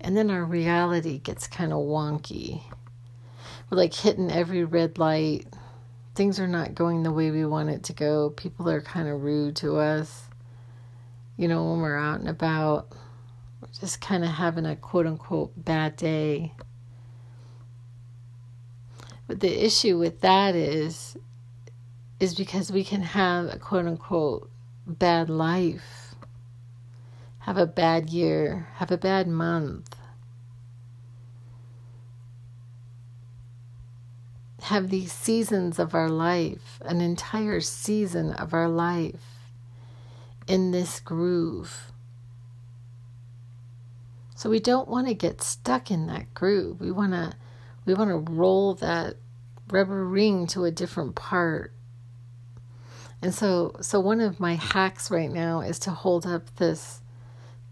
and 0.00 0.16
then 0.16 0.30
our 0.30 0.44
reality 0.44 1.18
gets 1.18 1.46
kind 1.46 1.72
of 1.72 1.80
wonky. 1.80 2.62
We're 3.68 3.78
like 3.78 3.94
hitting 3.94 4.30
every 4.30 4.64
red 4.64 4.98
light. 4.98 5.46
Things 6.14 6.40
are 6.40 6.48
not 6.48 6.74
going 6.74 7.02
the 7.02 7.12
way 7.12 7.30
we 7.30 7.44
want 7.44 7.70
it 7.70 7.82
to 7.84 7.92
go. 7.92 8.30
People 8.30 8.68
are 8.70 8.80
kind 8.80 9.08
of 9.08 9.22
rude 9.22 9.56
to 9.56 9.76
us. 9.76 10.28
You 11.36 11.48
know, 11.48 11.70
when 11.70 11.80
we're 11.80 11.98
out 11.98 12.20
and 12.20 12.28
about, 12.28 12.92
we're 13.60 13.68
just 13.80 14.00
kind 14.00 14.24
of 14.24 14.30
having 14.30 14.66
a 14.66 14.76
quote 14.76 15.06
unquote 15.06 15.52
bad 15.56 15.96
day. 15.96 16.54
But 19.26 19.40
the 19.40 19.64
issue 19.64 19.98
with 19.98 20.20
that 20.22 20.54
is 20.54 21.16
is 22.20 22.34
because 22.34 22.72
we 22.72 22.84
can 22.84 23.02
have 23.02 23.46
a 23.46 23.58
quote 23.58 23.86
unquote 23.86 24.50
bad 24.86 25.28
life, 25.30 26.14
have 27.40 27.56
a 27.56 27.66
bad 27.66 28.10
year, 28.10 28.68
have 28.76 28.90
a 28.90 28.98
bad 28.98 29.28
month, 29.28 29.94
have 34.62 34.90
these 34.90 35.12
seasons 35.12 35.78
of 35.78 35.94
our 35.94 36.08
life, 36.08 36.80
an 36.84 37.00
entire 37.00 37.60
season 37.60 38.32
of 38.32 38.52
our 38.52 38.68
life 38.68 39.52
in 40.46 40.72
this 40.72 40.98
groove. 41.00 41.92
So 44.34 44.50
we 44.50 44.60
don't 44.60 44.88
want 44.88 45.08
to 45.08 45.14
get 45.14 45.42
stuck 45.42 45.90
in 45.90 46.06
that 46.06 46.32
groove. 46.34 46.80
We 46.80 46.90
want 46.90 47.12
to 47.12 47.34
we 47.84 47.94
want 47.94 48.10
to 48.10 48.32
roll 48.32 48.74
that 48.74 49.16
rubber 49.70 50.04
ring 50.04 50.46
to 50.48 50.64
a 50.64 50.70
different 50.70 51.14
part 51.14 51.72
and 53.22 53.34
so 53.34 53.74
so 53.80 53.98
one 54.00 54.20
of 54.20 54.40
my 54.40 54.54
hacks 54.54 55.10
right 55.10 55.30
now 55.30 55.60
is 55.60 55.78
to 55.80 55.90
hold 55.90 56.26
up 56.26 56.54
this 56.56 57.00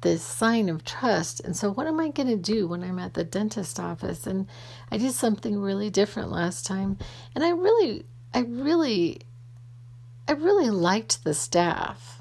this 0.03 0.22
sign 0.22 0.68
of 0.68 0.84
trust. 0.84 1.40
And 1.40 1.57
so 1.57 1.72
what 1.72 1.86
am 1.86 2.01
I 2.01 2.11
going 2.11 2.28
to 2.28 2.36
do 2.36 2.68
when 2.68 2.84
I'm 2.84 2.99
at 2.99 3.14
the 3.14 3.24
dentist 3.24 3.80
office? 3.80 4.26
And 4.26 4.47
I 4.90 4.99
did 4.99 5.12
something 5.12 5.59
really 5.59 5.90
different 5.90 6.30
last 6.30 6.66
time. 6.66 6.99
And 7.34 7.42
I 7.42 7.51
really 7.51 8.05
I 8.34 8.40
really 8.40 9.20
I 10.28 10.32
really 10.32 10.70
liked 10.70 11.24
the 11.24 11.34
staff. 11.34 12.20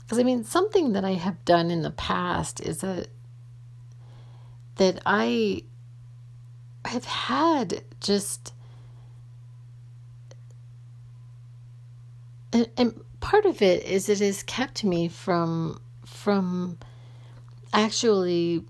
Because 0.00 0.18
I 0.18 0.22
mean 0.22 0.44
something 0.44 0.92
that 0.92 1.04
I 1.04 1.12
have 1.12 1.44
done 1.44 1.70
in 1.70 1.82
the 1.82 1.90
past 1.90 2.60
is 2.60 2.78
that 2.78 3.08
that 4.76 5.00
I 5.06 5.62
have 6.84 7.04
had 7.04 7.82
just 8.00 8.52
and, 12.54 12.70
and 12.76 13.00
part 13.20 13.44
of 13.44 13.60
it 13.60 13.84
is 13.84 14.08
it 14.08 14.20
has 14.20 14.42
kept 14.44 14.84
me 14.84 15.08
from 15.08 15.80
from 16.06 16.78
actually 17.72 18.64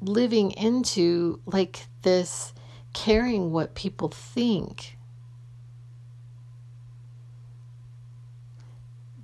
living 0.00 0.50
into 0.52 1.40
like 1.46 1.86
this 2.02 2.52
caring 2.92 3.52
what 3.52 3.74
people 3.74 4.08
think. 4.08 4.98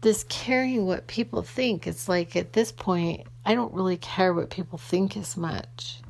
This 0.00 0.24
caring 0.28 0.86
what 0.86 1.08
people 1.08 1.42
think 1.42 1.88
it's 1.88 2.08
like 2.08 2.36
at 2.36 2.52
this 2.52 2.70
point 2.70 3.26
i 3.44 3.54
don't 3.54 3.74
really 3.74 3.96
care 3.96 4.32
what 4.32 4.48
people 4.48 4.78
think 4.78 5.16
as 5.16 5.36
much 5.36 6.00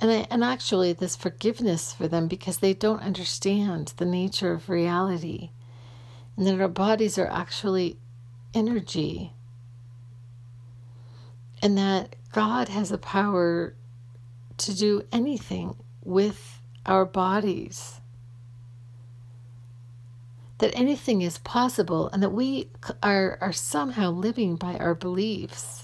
and 0.00 0.10
I, 0.10 0.26
and 0.30 0.42
actually 0.42 0.92
this 0.92 1.16
forgiveness 1.16 1.92
for 1.92 2.08
them 2.08 2.26
because 2.28 2.58
they 2.58 2.74
don't 2.74 3.02
understand 3.02 3.94
the 3.96 4.04
nature 4.04 4.52
of 4.52 4.68
reality. 4.68 5.50
And 6.36 6.46
that 6.46 6.60
our 6.60 6.68
bodies 6.68 7.16
are 7.16 7.30
actually 7.30 7.98
energy. 8.52 9.32
And 11.62 11.78
that 11.78 12.16
God 12.32 12.68
has 12.68 12.90
the 12.90 12.98
power 12.98 13.74
to 14.58 14.74
do 14.74 15.02
anything 15.12 15.76
with 16.02 16.60
our 16.84 17.04
bodies. 17.04 18.00
That 20.58 20.76
anything 20.76 21.22
is 21.22 21.38
possible 21.38 22.08
and 22.08 22.22
that 22.22 22.30
we 22.30 22.68
are, 23.02 23.38
are 23.40 23.52
somehow 23.52 24.10
living 24.10 24.56
by 24.56 24.76
our 24.76 24.94
beliefs 24.94 25.83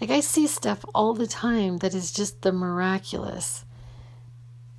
Like, 0.00 0.10
I 0.10 0.20
see 0.20 0.46
stuff 0.46 0.84
all 0.94 1.14
the 1.14 1.26
time 1.26 1.78
that 1.78 1.94
is 1.94 2.12
just 2.12 2.42
the 2.42 2.52
miraculous. 2.52 3.64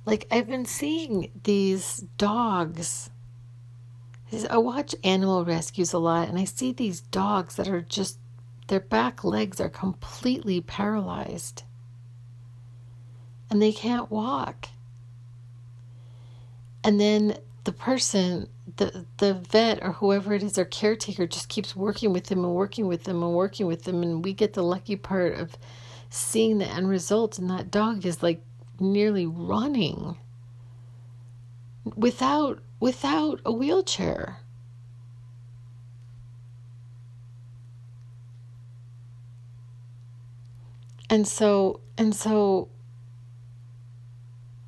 Like, 0.04 0.26
I've 0.30 0.46
been 0.46 0.64
seeing 0.64 1.30
these 1.44 2.04
dogs. 2.16 3.10
I 4.48 4.58
watch 4.58 4.94
animal 5.02 5.44
rescues 5.44 5.92
a 5.92 5.98
lot, 5.98 6.28
and 6.28 6.38
I 6.38 6.44
see 6.44 6.72
these 6.72 7.00
dogs 7.00 7.56
that 7.56 7.68
are 7.68 7.82
just, 7.82 8.18
their 8.68 8.80
back 8.80 9.24
legs 9.24 9.60
are 9.60 9.68
completely 9.68 10.60
paralyzed. 10.60 11.64
And 13.50 13.60
they 13.60 13.72
can't 13.72 14.10
walk. 14.10 14.68
And 16.84 17.00
then 17.00 17.38
the 17.64 17.72
person 17.72 18.48
the 18.78 19.04
the 19.18 19.34
vet 19.34 19.78
or 19.82 19.92
whoever 19.92 20.34
it 20.34 20.42
is 20.42 20.54
their 20.54 20.64
caretaker 20.64 21.26
just 21.26 21.48
keeps 21.48 21.76
working 21.76 22.12
with 22.12 22.24
them 22.26 22.44
and 22.44 22.54
working 22.54 22.86
with 22.86 23.04
them 23.04 23.22
and 23.22 23.34
working 23.34 23.66
with 23.66 23.84
them 23.84 24.02
and 24.02 24.24
we 24.24 24.32
get 24.32 24.54
the 24.54 24.62
lucky 24.62 24.96
part 24.96 25.34
of 25.34 25.56
seeing 26.10 26.58
the 26.58 26.66
end 26.66 26.88
result 26.88 27.38
and 27.38 27.50
that 27.50 27.70
dog 27.70 28.04
is 28.06 28.22
like 28.22 28.42
nearly 28.80 29.26
running 29.26 30.16
without 31.96 32.60
without 32.80 33.40
a 33.44 33.52
wheelchair. 33.52 34.38
And 41.10 41.26
so 41.26 41.80
and 41.96 42.14
so 42.14 42.68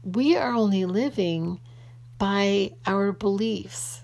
we 0.02 0.36
are 0.36 0.52
only 0.52 0.84
living 0.86 1.60
by 2.20 2.70
our 2.86 3.12
beliefs. 3.12 4.02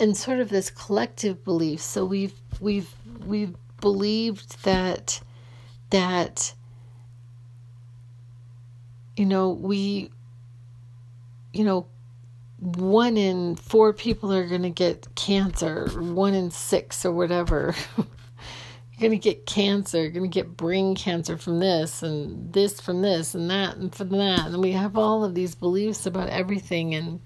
And 0.00 0.16
sort 0.16 0.40
of 0.40 0.48
this 0.48 0.70
collective 0.70 1.44
belief. 1.44 1.80
So 1.80 2.04
we've 2.04 2.34
we've 2.58 2.90
we've 3.24 3.54
believed 3.80 4.64
that 4.64 5.20
that 5.90 6.54
you 9.16 9.26
know 9.26 9.50
we 9.50 10.10
you 11.52 11.64
know 11.64 11.86
one 12.58 13.16
in 13.16 13.54
four 13.54 13.92
people 13.92 14.32
are 14.32 14.48
going 14.48 14.62
to 14.62 14.70
get 14.70 15.06
cancer 15.14 15.88
one 16.00 16.34
in 16.34 16.50
six 16.50 17.04
or 17.04 17.12
whatever 17.12 17.74
you're 18.98 19.08
going 19.08 19.20
to 19.20 19.30
get 19.30 19.46
cancer, 19.46 20.02
you're 20.02 20.10
going 20.10 20.28
to 20.28 20.34
get 20.34 20.56
brain 20.56 20.96
cancer 20.96 21.36
from 21.36 21.60
this 21.60 22.02
and 22.02 22.52
this 22.52 22.80
from 22.80 23.00
this 23.00 23.32
and 23.32 23.48
that 23.48 23.76
and 23.76 23.94
from 23.94 24.08
that. 24.10 24.46
And 24.46 24.60
we 24.60 24.72
have 24.72 24.96
all 24.96 25.22
of 25.22 25.36
these 25.36 25.54
beliefs 25.54 26.04
about 26.04 26.28
everything 26.30 26.96
and 26.96 27.20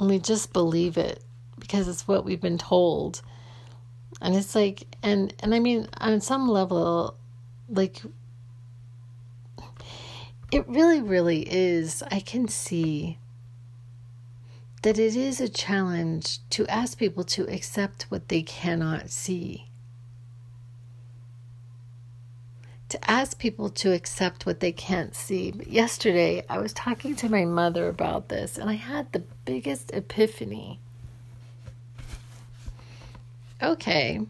and 0.00 0.10
we 0.10 0.18
just 0.18 0.52
believe 0.52 0.98
it 0.98 1.22
because 1.56 1.86
it's 1.86 2.08
what 2.08 2.24
we've 2.24 2.40
been 2.40 2.58
told. 2.58 3.22
And 4.20 4.34
it's 4.34 4.56
like 4.56 4.88
and 5.04 5.32
and 5.38 5.54
I 5.54 5.60
mean 5.60 5.88
on 5.98 6.20
some 6.20 6.48
level 6.48 7.16
like 7.68 8.02
it 10.50 10.66
really 10.68 11.00
really 11.00 11.42
is 11.48 12.02
I 12.10 12.18
can 12.18 12.48
see 12.48 13.18
that 14.86 15.00
it 15.00 15.16
is 15.16 15.40
a 15.40 15.48
challenge 15.48 16.38
to 16.48 16.64
ask 16.68 16.96
people 16.96 17.24
to 17.24 17.42
accept 17.52 18.04
what 18.04 18.28
they 18.28 18.40
cannot 18.40 19.10
see. 19.10 19.66
To 22.90 23.10
ask 23.10 23.36
people 23.36 23.68
to 23.68 23.92
accept 23.92 24.46
what 24.46 24.60
they 24.60 24.70
can't 24.70 25.16
see. 25.16 25.50
But 25.50 25.66
yesterday, 25.66 26.44
I 26.48 26.58
was 26.58 26.72
talking 26.72 27.16
to 27.16 27.28
my 27.28 27.44
mother 27.44 27.88
about 27.88 28.28
this, 28.28 28.58
and 28.58 28.70
I 28.70 28.74
had 28.74 29.10
the 29.10 29.24
biggest 29.44 29.90
epiphany. 29.92 30.78
Okay. 33.60 34.20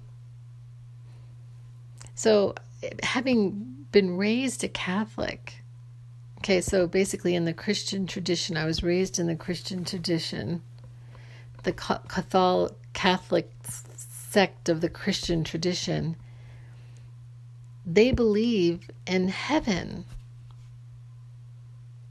So, 2.15 2.55
having 3.03 3.85
been 3.93 4.17
raised 4.17 4.65
a 4.65 4.69
Catholic, 4.69 5.63
Okay, 6.47 6.61
so 6.61 6.86
basically, 6.86 7.34
in 7.34 7.44
the 7.44 7.53
Christian 7.53 8.07
tradition, 8.07 8.57
I 8.57 8.66
was 8.66 8.80
raised 8.80 9.18
in 9.18 9.26
the 9.26 9.34
Christian 9.34 9.84
tradition, 9.84 10.62
the 11.64 11.72
Catholic 11.72 13.51
sect 13.64 14.68
of 14.68 14.80
the 14.80 14.88
Christian 14.88 15.42
tradition. 15.42 16.14
They 17.84 18.12
believe 18.12 18.88
in 19.09 19.26
heaven. 19.26 20.05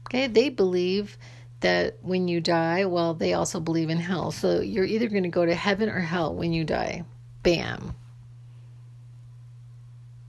Okay, 0.06 0.26
they 0.26 0.50
believe 0.50 1.16
that 1.60 1.96
when 2.02 2.28
you 2.28 2.42
die, 2.42 2.84
well, 2.84 3.14
they 3.14 3.32
also 3.32 3.58
believe 3.58 3.88
in 3.88 4.00
hell. 4.00 4.32
So 4.32 4.60
you're 4.60 4.84
either 4.84 5.08
going 5.08 5.22
to 5.22 5.30
go 5.30 5.46
to 5.46 5.54
heaven 5.54 5.88
or 5.88 6.00
hell 6.00 6.34
when 6.34 6.52
you 6.52 6.62
die. 6.62 7.04
Bam. 7.42 7.94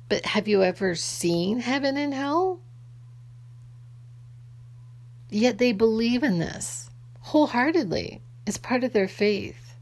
But 0.07 0.25
have 0.27 0.47
you 0.47 0.63
ever 0.63 0.95
seen 0.95 1.59
heaven 1.59 1.97
and 1.97 2.13
hell? 2.13 2.61
Yet 5.29 5.57
they 5.57 5.71
believe 5.71 6.23
in 6.23 6.39
this 6.39 6.89
wholeheartedly. 7.19 8.21
as 8.45 8.57
part 8.57 8.85
of 8.85 8.93
their 8.93 9.09
faith. 9.09 9.75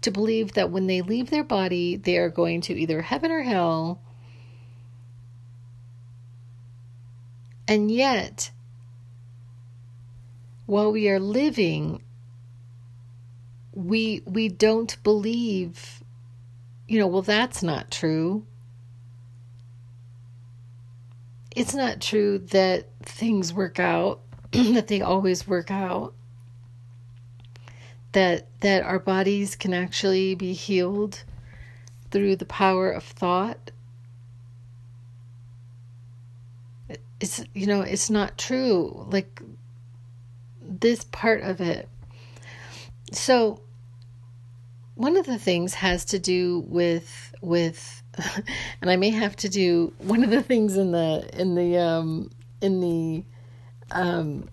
To 0.00 0.10
believe 0.10 0.52
that 0.52 0.70
when 0.70 0.86
they 0.86 1.02
leave 1.02 1.28
their 1.28 1.44
body, 1.44 1.96
they 1.96 2.16
are 2.16 2.30
going 2.30 2.62
to 2.62 2.74
either 2.74 3.02
heaven 3.02 3.30
or 3.30 3.42
hell. 3.42 4.00
And 7.68 7.90
yet, 7.90 8.50
while 10.64 10.90
we 10.92 11.08
are 11.10 11.20
living, 11.20 12.02
we 13.74 14.22
we 14.24 14.48
don't 14.48 14.96
believe, 15.02 16.02
you 16.88 16.98
know, 16.98 17.08
well 17.08 17.22
that's 17.22 17.62
not 17.62 17.90
true. 17.90 18.46
It's 21.54 21.74
not 21.74 22.00
true 22.00 22.38
that 22.38 22.88
things 23.08 23.52
work 23.52 23.78
out, 23.78 24.20
that 24.52 24.88
they 24.88 25.00
always 25.00 25.46
work 25.46 25.70
out. 25.70 26.14
That 28.12 28.46
that 28.60 28.82
our 28.82 28.98
bodies 28.98 29.56
can 29.56 29.74
actually 29.74 30.34
be 30.34 30.52
healed 30.52 31.24
through 32.10 32.36
the 32.36 32.46
power 32.46 32.90
of 32.90 33.04
thought. 33.04 33.70
It's 37.20 37.44
you 37.54 37.66
know, 37.66 37.82
it's 37.82 38.10
not 38.10 38.38
true. 38.38 39.06
Like 39.10 39.42
this 40.62 41.04
part 41.04 41.42
of 41.42 41.60
it. 41.60 41.88
So 43.12 43.60
one 44.94 45.16
of 45.16 45.26
the 45.26 45.38
things 45.38 45.74
has 45.74 46.04
to 46.06 46.18
do 46.18 46.64
with 46.68 47.34
with 47.42 48.02
and 48.80 48.90
I 48.90 48.96
may 48.96 49.10
have 49.10 49.36
to 49.36 49.48
do 49.48 49.92
one 49.98 50.24
of 50.24 50.30
the 50.30 50.42
things 50.42 50.76
in 50.76 50.92
the 50.92 51.28
in 51.38 51.54
the 51.54 51.76
um, 51.76 52.30
in 52.60 52.80
the 52.80 53.24
um, 53.90 54.48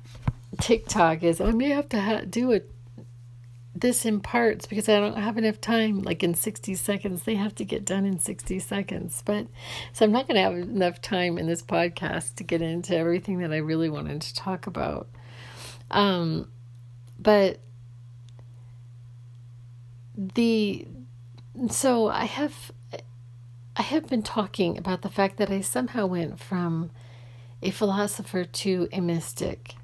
TikTok 0.59 1.23
is 1.23 1.41
I 1.41 1.51
may 1.51 1.69
have 1.69 1.89
to 1.89 1.99
ha- 1.99 2.21
do 2.29 2.51
it 2.51 2.69
this 3.75 4.05
in 4.05 4.19
parts 4.19 4.67
because 4.67 4.87
I 4.87 4.99
don't 4.99 5.17
have 5.17 5.37
enough 5.37 5.59
time. 5.59 6.03
Like 6.03 6.23
in 6.23 6.35
sixty 6.35 6.75
seconds, 6.75 7.23
they 7.23 7.35
have 7.35 7.55
to 7.55 7.65
get 7.65 7.85
done 7.85 8.05
in 8.05 8.19
sixty 8.19 8.59
seconds. 8.59 9.21
But 9.25 9.47
so 9.91 10.05
I'm 10.05 10.11
not 10.11 10.27
going 10.27 10.35
to 10.35 10.41
have 10.41 10.53
enough 10.53 11.01
time 11.01 11.37
in 11.37 11.47
this 11.47 11.61
podcast 11.61 12.35
to 12.35 12.43
get 12.43 12.61
into 12.61 12.95
everything 12.95 13.39
that 13.39 13.51
I 13.51 13.57
really 13.57 13.89
wanted 13.89 14.21
to 14.21 14.35
talk 14.35 14.67
about. 14.67 15.09
Um, 15.89 16.49
but 17.19 17.59
the 20.15 20.87
so 21.69 22.07
I 22.09 22.25
have 22.25 22.71
I 23.75 23.81
have 23.81 24.07
been 24.07 24.23
talking 24.23 24.77
about 24.77 25.01
the 25.01 25.09
fact 25.09 25.37
that 25.37 25.49
I 25.49 25.61
somehow 25.61 26.05
went 26.05 26.39
from 26.39 26.91
a 27.63 27.71
philosopher 27.71 28.43
to 28.43 28.87
a 28.91 28.99
mystic. 28.99 29.75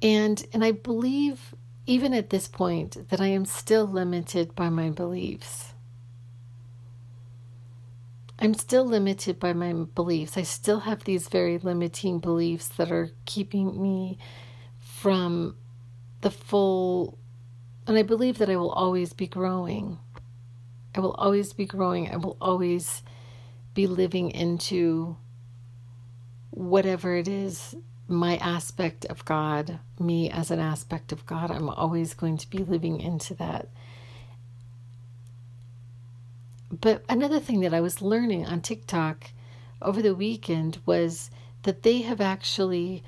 And 0.00 0.46
and 0.52 0.64
I 0.64 0.72
believe 0.72 1.54
even 1.86 2.14
at 2.14 2.30
this 2.30 2.46
point 2.48 3.08
that 3.10 3.20
I 3.20 3.26
am 3.26 3.44
still 3.44 3.84
limited 3.84 4.54
by 4.54 4.70
my 4.70 4.90
beliefs. 4.90 5.74
I'm 8.38 8.54
still 8.54 8.86
limited 8.86 9.38
by 9.38 9.52
my 9.52 9.72
beliefs. 9.72 10.38
I 10.38 10.42
still 10.42 10.80
have 10.80 11.04
these 11.04 11.28
very 11.28 11.58
limiting 11.58 12.20
beliefs 12.20 12.68
that 12.68 12.90
are 12.90 13.10
keeping 13.26 13.82
me 13.82 14.18
from 14.78 15.56
the 16.22 16.30
full 16.30 17.18
and 17.86 17.98
I 17.98 18.02
believe 18.02 18.38
that 18.38 18.48
I 18.48 18.56
will 18.56 18.70
always 18.70 19.12
be 19.12 19.26
growing. 19.26 19.98
I 20.94 21.00
will 21.00 21.14
always 21.14 21.52
be 21.52 21.66
growing. 21.66 22.08
I 22.08 22.16
will 22.16 22.36
always 22.40 23.02
be 23.74 23.86
living 23.86 24.30
into 24.30 25.16
whatever 26.50 27.14
it 27.14 27.28
is 27.28 27.74
my 28.10 28.36
aspect 28.38 29.04
of 29.04 29.24
God, 29.24 29.78
me 29.98 30.28
as 30.28 30.50
an 30.50 30.58
aspect 30.58 31.12
of 31.12 31.24
God. 31.26 31.50
I'm 31.50 31.68
always 31.68 32.12
going 32.12 32.36
to 32.38 32.50
be 32.50 32.58
living 32.58 33.00
into 33.00 33.34
that. 33.34 33.68
But 36.72 37.04
another 37.08 37.40
thing 37.40 37.60
that 37.60 37.74
I 37.74 37.80
was 37.80 38.02
learning 38.02 38.46
on 38.46 38.60
TikTok 38.60 39.30
over 39.80 40.02
the 40.02 40.14
weekend 40.14 40.80
was 40.84 41.30
that 41.62 41.82
they 41.82 42.02
have 42.02 42.20
actually, 42.20 43.04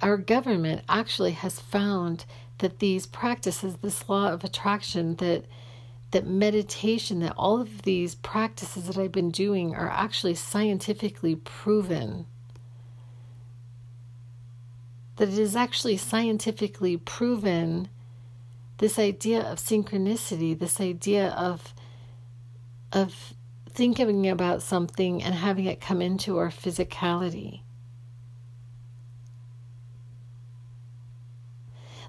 our 0.00 0.16
government 0.16 0.82
actually 0.88 1.32
has 1.32 1.58
found 1.58 2.24
that 2.58 2.78
these 2.78 3.06
practices, 3.06 3.76
this 3.76 4.08
law 4.08 4.28
of 4.32 4.44
attraction, 4.44 5.16
that 5.16 5.44
that 6.10 6.26
meditation, 6.26 7.20
that 7.20 7.34
all 7.36 7.60
of 7.60 7.82
these 7.82 8.14
practices 8.16 8.86
that 8.86 8.98
I've 8.98 9.12
been 9.12 9.30
doing 9.30 9.74
are 9.74 9.88
actually 9.88 10.34
scientifically 10.34 11.36
proven. 11.36 12.26
That 15.16 15.28
it 15.28 15.38
is 15.38 15.54
actually 15.54 15.96
scientifically 15.98 16.96
proven 16.96 17.88
this 18.78 18.98
idea 18.98 19.40
of 19.42 19.58
synchronicity, 19.58 20.58
this 20.58 20.80
idea 20.80 21.28
of 21.28 21.74
of 22.92 23.34
thinking 23.68 24.28
about 24.28 24.62
something 24.62 25.22
and 25.22 25.34
having 25.34 25.66
it 25.66 25.80
come 25.80 26.02
into 26.02 26.38
our 26.38 26.48
physicality. 26.48 27.60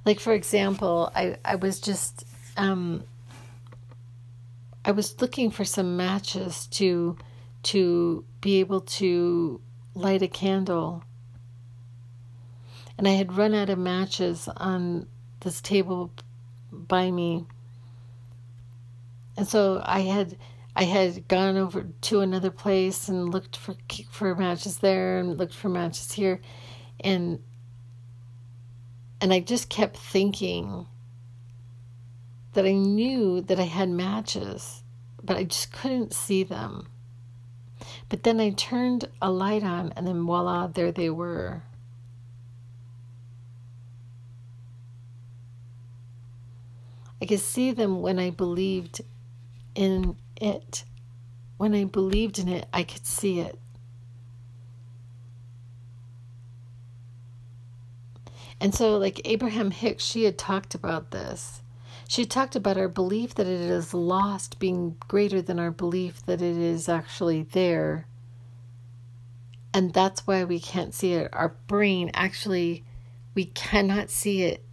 Like 0.06 0.20
for 0.20 0.34
example, 0.34 1.12
I, 1.16 1.38
I 1.46 1.56
was 1.56 1.80
just 1.80 2.26
um, 2.58 3.04
I 4.84 4.92
was 4.92 5.22
looking 5.22 5.52
for 5.52 5.66
some 5.66 5.96
matches 5.98 6.68
to 6.68 7.18
to 7.64 8.26
be 8.42 8.60
able 8.60 8.82
to 8.82 9.62
light 9.94 10.24
a 10.24 10.28
candle. 10.28 11.04
And 12.98 13.08
I 13.08 13.12
had 13.12 13.38
run 13.38 13.54
out 13.54 13.70
of 13.70 13.78
matches 13.78 14.50
on 14.58 15.08
this 15.42 15.62
table 15.62 16.12
by 16.72 17.12
me. 17.12 17.46
And 19.38 19.48
so 19.48 19.82
I 19.86 20.02
had 20.02 20.38
I 20.76 20.84
had 20.86 21.28
gone 21.28 21.58
over 21.58 21.88
to 22.02 22.22
another 22.22 22.52
place 22.52 23.08
and 23.08 23.32
looked 23.32 23.58
for 23.58 23.76
for 24.10 24.36
matches 24.36 24.80
there 24.80 25.20
and 25.20 25.38
looked 25.38 25.54
for 25.54 25.70
matches 25.70 26.14
here 26.14 26.42
and 27.00 27.40
and 29.20 29.34
I 29.34 29.40
just 29.40 29.70
kept 29.70 29.98
thinking 29.98 30.88
that 32.54 32.66
I 32.66 32.74
knew 32.74 33.42
that 33.42 33.60
I 33.60 33.64
had 33.64 33.90
matches, 33.90 34.84
but 35.24 35.38
I 35.38 35.44
just 35.46 35.72
couldn't 35.72 36.14
see 36.14 36.44
them. 36.44 36.88
But 38.10 38.24
then 38.24 38.40
I 38.40 38.52
turned 38.52 39.06
a 39.22 39.32
light 39.32 39.64
on, 39.64 39.94
and 39.96 40.06
then 40.06 40.24
voila, 40.24 40.68
there 40.68 40.92
they 40.92 41.10
were. 41.10 41.64
I 47.22 47.26
could 47.26 47.40
see 47.40 47.72
them 47.72 48.02
when 48.02 48.18
I 48.20 48.32
believed 48.32 49.02
in 49.76 50.16
it. 50.38 50.84
When 51.58 51.76
I 51.76 51.84
believed 51.84 52.40
in 52.40 52.48
it, 52.50 52.68
I 52.74 52.84
could 52.84 53.06
see 53.06 53.40
it. 53.40 53.60
And 58.60 58.76
so, 58.76 58.98
like 58.98 59.22
Abraham 59.26 59.72
Hicks, 59.72 60.04
she 60.04 60.24
had 60.26 60.38
talked 60.38 60.76
about 60.76 61.12
this. 61.12 61.62
She 62.12 62.26
talked 62.26 62.58
about 62.58 62.78
our 62.78 62.90
belief 62.90 63.36
that 63.36 63.48
it 63.48 63.62
is 63.62 63.94
lost 63.94 64.60
being 64.60 64.98
greater 65.08 65.42
than 65.42 65.60
our 65.60 65.72
belief 65.72 66.26
that 66.26 66.42
it 66.42 66.58
is 66.58 66.90
actually 66.90 67.44
there. 67.44 68.06
And 69.74 69.94
that's 69.94 70.28
why 70.28 70.44
we 70.44 70.60
can't 70.60 70.94
see 70.94 71.14
it. 71.14 71.30
Our 71.32 71.56
brain 71.68 72.12
actually, 72.14 72.84
we 73.34 73.46
cannot 73.46 74.10
see 74.10 74.44
it. 74.44 74.66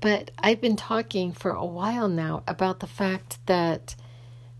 But 0.00 0.32
I've 0.36 0.60
been 0.60 0.74
talking 0.74 1.30
for 1.30 1.52
a 1.52 1.64
while 1.64 2.08
now 2.08 2.42
about 2.48 2.80
the 2.80 2.88
fact 2.88 3.38
that 3.46 3.94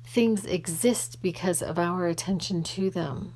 things 0.05 0.47
exist 0.47 1.20
because 1.20 1.62
of 1.62 1.80
our 1.80 2.07
attention 2.07 2.62
to 2.62 2.90
them. 2.90 3.34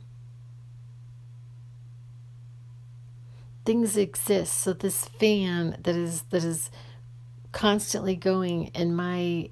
Things 3.69 3.99
exist. 3.99 4.55
So 4.55 4.73
this 4.73 5.05
fan 5.05 5.77
that 5.83 5.95
is 5.95 6.23
that 6.31 6.43
is 6.43 6.71
constantly 7.53 8.16
going 8.16 8.69
in 8.69 8.97
my 8.97 9.51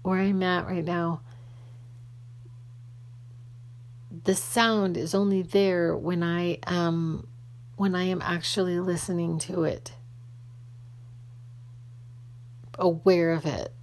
where 0.00 0.18
I'm 0.18 0.42
at 0.42 0.66
right 0.66 0.82
now. 0.82 1.20
The 4.24 4.34
sound 4.34 4.96
is 4.96 5.14
only 5.14 5.42
there 5.42 5.94
when 5.94 6.22
I 6.22 6.56
am 6.66 7.28
when 7.76 7.94
I 7.94 8.04
am 8.04 8.22
actually 8.22 8.80
listening 8.80 9.38
to 9.40 9.64
it. 9.64 9.92
Aware 12.78 13.32
of 13.32 13.44
it. 13.44 13.74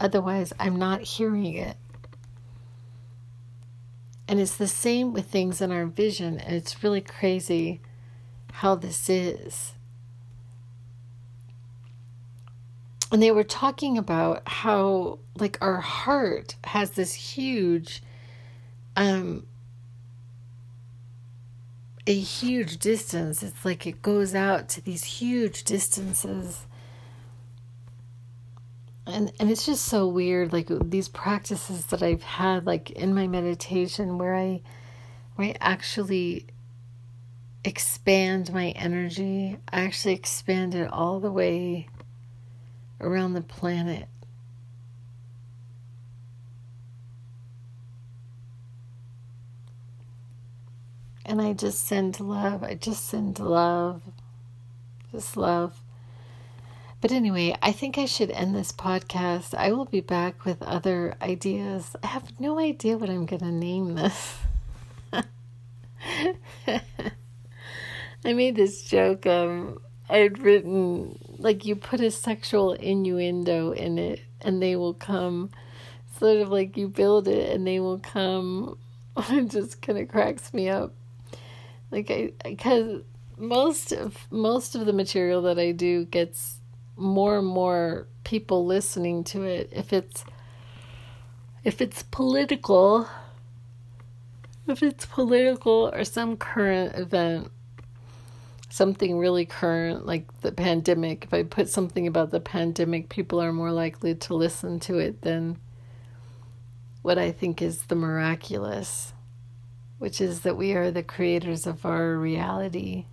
Otherwise, 0.00 0.52
I'm 0.58 0.80
not 0.80 1.02
hearing 1.02 1.54
it. 1.54 1.76
And 4.26 4.40
it's 4.40 4.56
the 4.56 4.66
same 4.66 5.12
with 5.12 5.26
things 5.26 5.60
in 5.60 5.70
our 5.70 5.86
vision, 5.86 6.40
and 6.40 6.56
it's 6.56 6.82
really 6.82 7.00
crazy 7.00 7.82
how 8.58 8.74
this 8.74 9.08
is. 9.08 9.74
And 13.12 13.22
they 13.22 13.30
were 13.30 13.44
talking 13.44 13.96
about 13.96 14.42
how, 14.48 15.20
like, 15.36 15.56
our 15.60 15.80
heart 15.80 16.56
has 16.64 16.90
this 16.90 17.14
huge, 17.14 18.02
um, 18.96 19.46
a 22.08 22.18
huge 22.18 22.78
distance. 22.78 23.44
It's 23.44 23.64
like 23.64 23.86
it 23.86 24.02
goes 24.02 24.34
out 24.34 24.68
to 24.70 24.84
these 24.84 25.04
huge 25.04 25.62
distances. 25.62 26.66
And 29.06 29.30
and 29.38 29.50
it's 29.52 29.66
just 29.66 29.84
so 29.84 30.08
weird, 30.08 30.52
like 30.52 30.68
these 30.68 31.08
practices 31.08 31.86
that 31.86 32.02
I've 32.02 32.24
had, 32.24 32.66
like 32.66 32.90
in 32.90 33.14
my 33.14 33.28
meditation, 33.28 34.18
where 34.18 34.34
I, 34.34 34.62
where 35.36 35.48
I 35.48 35.54
actually 35.60 36.46
expand 37.64 38.52
my 38.52 38.70
energy. 38.70 39.58
I 39.72 39.82
actually 39.82 40.14
expand 40.14 40.74
it 40.74 40.90
all 40.92 41.20
the 41.20 41.32
way 41.32 41.88
around 43.00 43.34
the 43.34 43.42
planet. 43.42 44.08
And 51.24 51.42
I 51.42 51.52
just 51.52 51.86
send 51.86 52.20
love. 52.20 52.62
I 52.62 52.74
just 52.74 53.06
send 53.06 53.38
love. 53.38 54.02
Just 55.12 55.36
love. 55.36 55.82
But 57.00 57.12
anyway, 57.12 57.54
I 57.62 57.70
think 57.70 57.96
I 57.96 58.06
should 58.06 58.30
end 58.30 58.54
this 58.54 58.72
podcast. 58.72 59.54
I 59.54 59.72
will 59.72 59.84
be 59.84 60.00
back 60.00 60.44
with 60.44 60.60
other 60.62 61.14
ideas. 61.22 61.94
I 62.02 62.08
have 62.08 62.40
no 62.40 62.58
idea 62.58 62.98
what 62.98 63.10
I'm 63.10 63.26
going 63.26 63.40
to 63.40 63.52
name 63.52 63.94
this. 63.94 64.38
I 68.24 68.32
made 68.32 68.56
this 68.56 68.82
joke. 68.82 69.26
Um, 69.26 69.80
I'd 70.08 70.38
written 70.38 71.18
like 71.38 71.64
you 71.64 71.76
put 71.76 72.00
a 72.00 72.10
sexual 72.10 72.72
innuendo 72.72 73.72
in 73.72 73.98
it, 73.98 74.20
and 74.40 74.62
they 74.62 74.76
will 74.76 74.94
come. 74.94 75.50
Sort 76.18 76.38
of 76.38 76.48
like 76.48 76.76
you 76.76 76.88
build 76.88 77.28
it, 77.28 77.52
and 77.52 77.66
they 77.66 77.80
will 77.80 78.00
come. 78.00 78.78
it 79.16 79.50
just 79.50 79.82
kind 79.82 79.98
of 79.98 80.08
cracks 80.08 80.52
me 80.52 80.68
up. 80.68 80.94
Like 81.90 82.10
I, 82.10 82.32
because 82.44 83.02
most 83.36 83.92
of 83.92 84.26
most 84.30 84.74
of 84.74 84.86
the 84.86 84.92
material 84.92 85.42
that 85.42 85.58
I 85.58 85.72
do 85.72 86.04
gets 86.04 86.58
more 86.96 87.38
and 87.38 87.46
more 87.46 88.08
people 88.24 88.66
listening 88.66 89.24
to 89.24 89.44
it. 89.44 89.70
If 89.72 89.92
it's 89.92 90.24
if 91.64 91.80
it's 91.80 92.02
political, 92.02 93.08
if 94.66 94.82
it's 94.82 95.06
political 95.06 95.90
or 95.94 96.04
some 96.04 96.36
current 96.36 96.96
event 96.96 97.50
something 98.68 99.18
really 99.18 99.46
current 99.46 100.06
like 100.06 100.40
the 100.40 100.52
pandemic, 100.52 101.24
if 101.24 101.34
I 101.34 101.42
put 101.42 101.68
something 101.68 102.06
about 102.06 102.30
the 102.30 102.40
pandemic, 102.40 103.08
people 103.08 103.40
are 103.40 103.52
more 103.52 103.72
likely 103.72 104.14
to 104.14 104.34
listen 104.34 104.78
to 104.80 104.98
it 104.98 105.22
than 105.22 105.58
what 107.02 107.18
I 107.18 107.32
think 107.32 107.62
is 107.62 107.84
the 107.84 107.94
miraculous, 107.94 109.12
which 109.98 110.20
is 110.20 110.40
that 110.40 110.56
we 110.56 110.72
are 110.72 110.90
the 110.90 111.02
creators 111.02 111.66
of 111.66 111.86
our 111.86 112.16
reality 112.16 113.06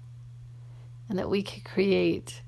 and 1.08 1.18
that 1.18 1.30
we 1.30 1.44
can 1.44 1.62
create 1.62 2.42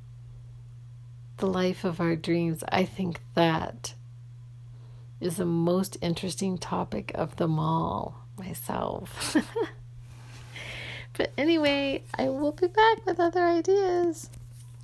the 1.38 1.47
life 1.47 1.84
of 1.84 2.01
our 2.01 2.16
dreams. 2.16 2.64
I 2.70 2.84
think 2.84 3.22
that 3.36 3.93
is 5.22 5.38
the 5.38 5.45
most 5.45 5.97
interesting 6.01 6.58
topic 6.58 7.12
of 7.16 7.38
them 7.38 7.60
all 7.60 8.28
myself. 8.38 9.38
But 11.18 11.32
anyway, 11.38 12.03
I 12.13 12.30
will 12.30 12.51
be 12.51 12.68
back 12.68 13.05
with 13.05 13.20
other 13.20 13.43
ideas. 13.43 14.30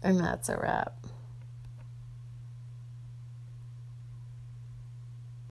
And 0.01 0.19
that's 0.19 0.49
a 0.49 0.57
wrap. 0.57 0.93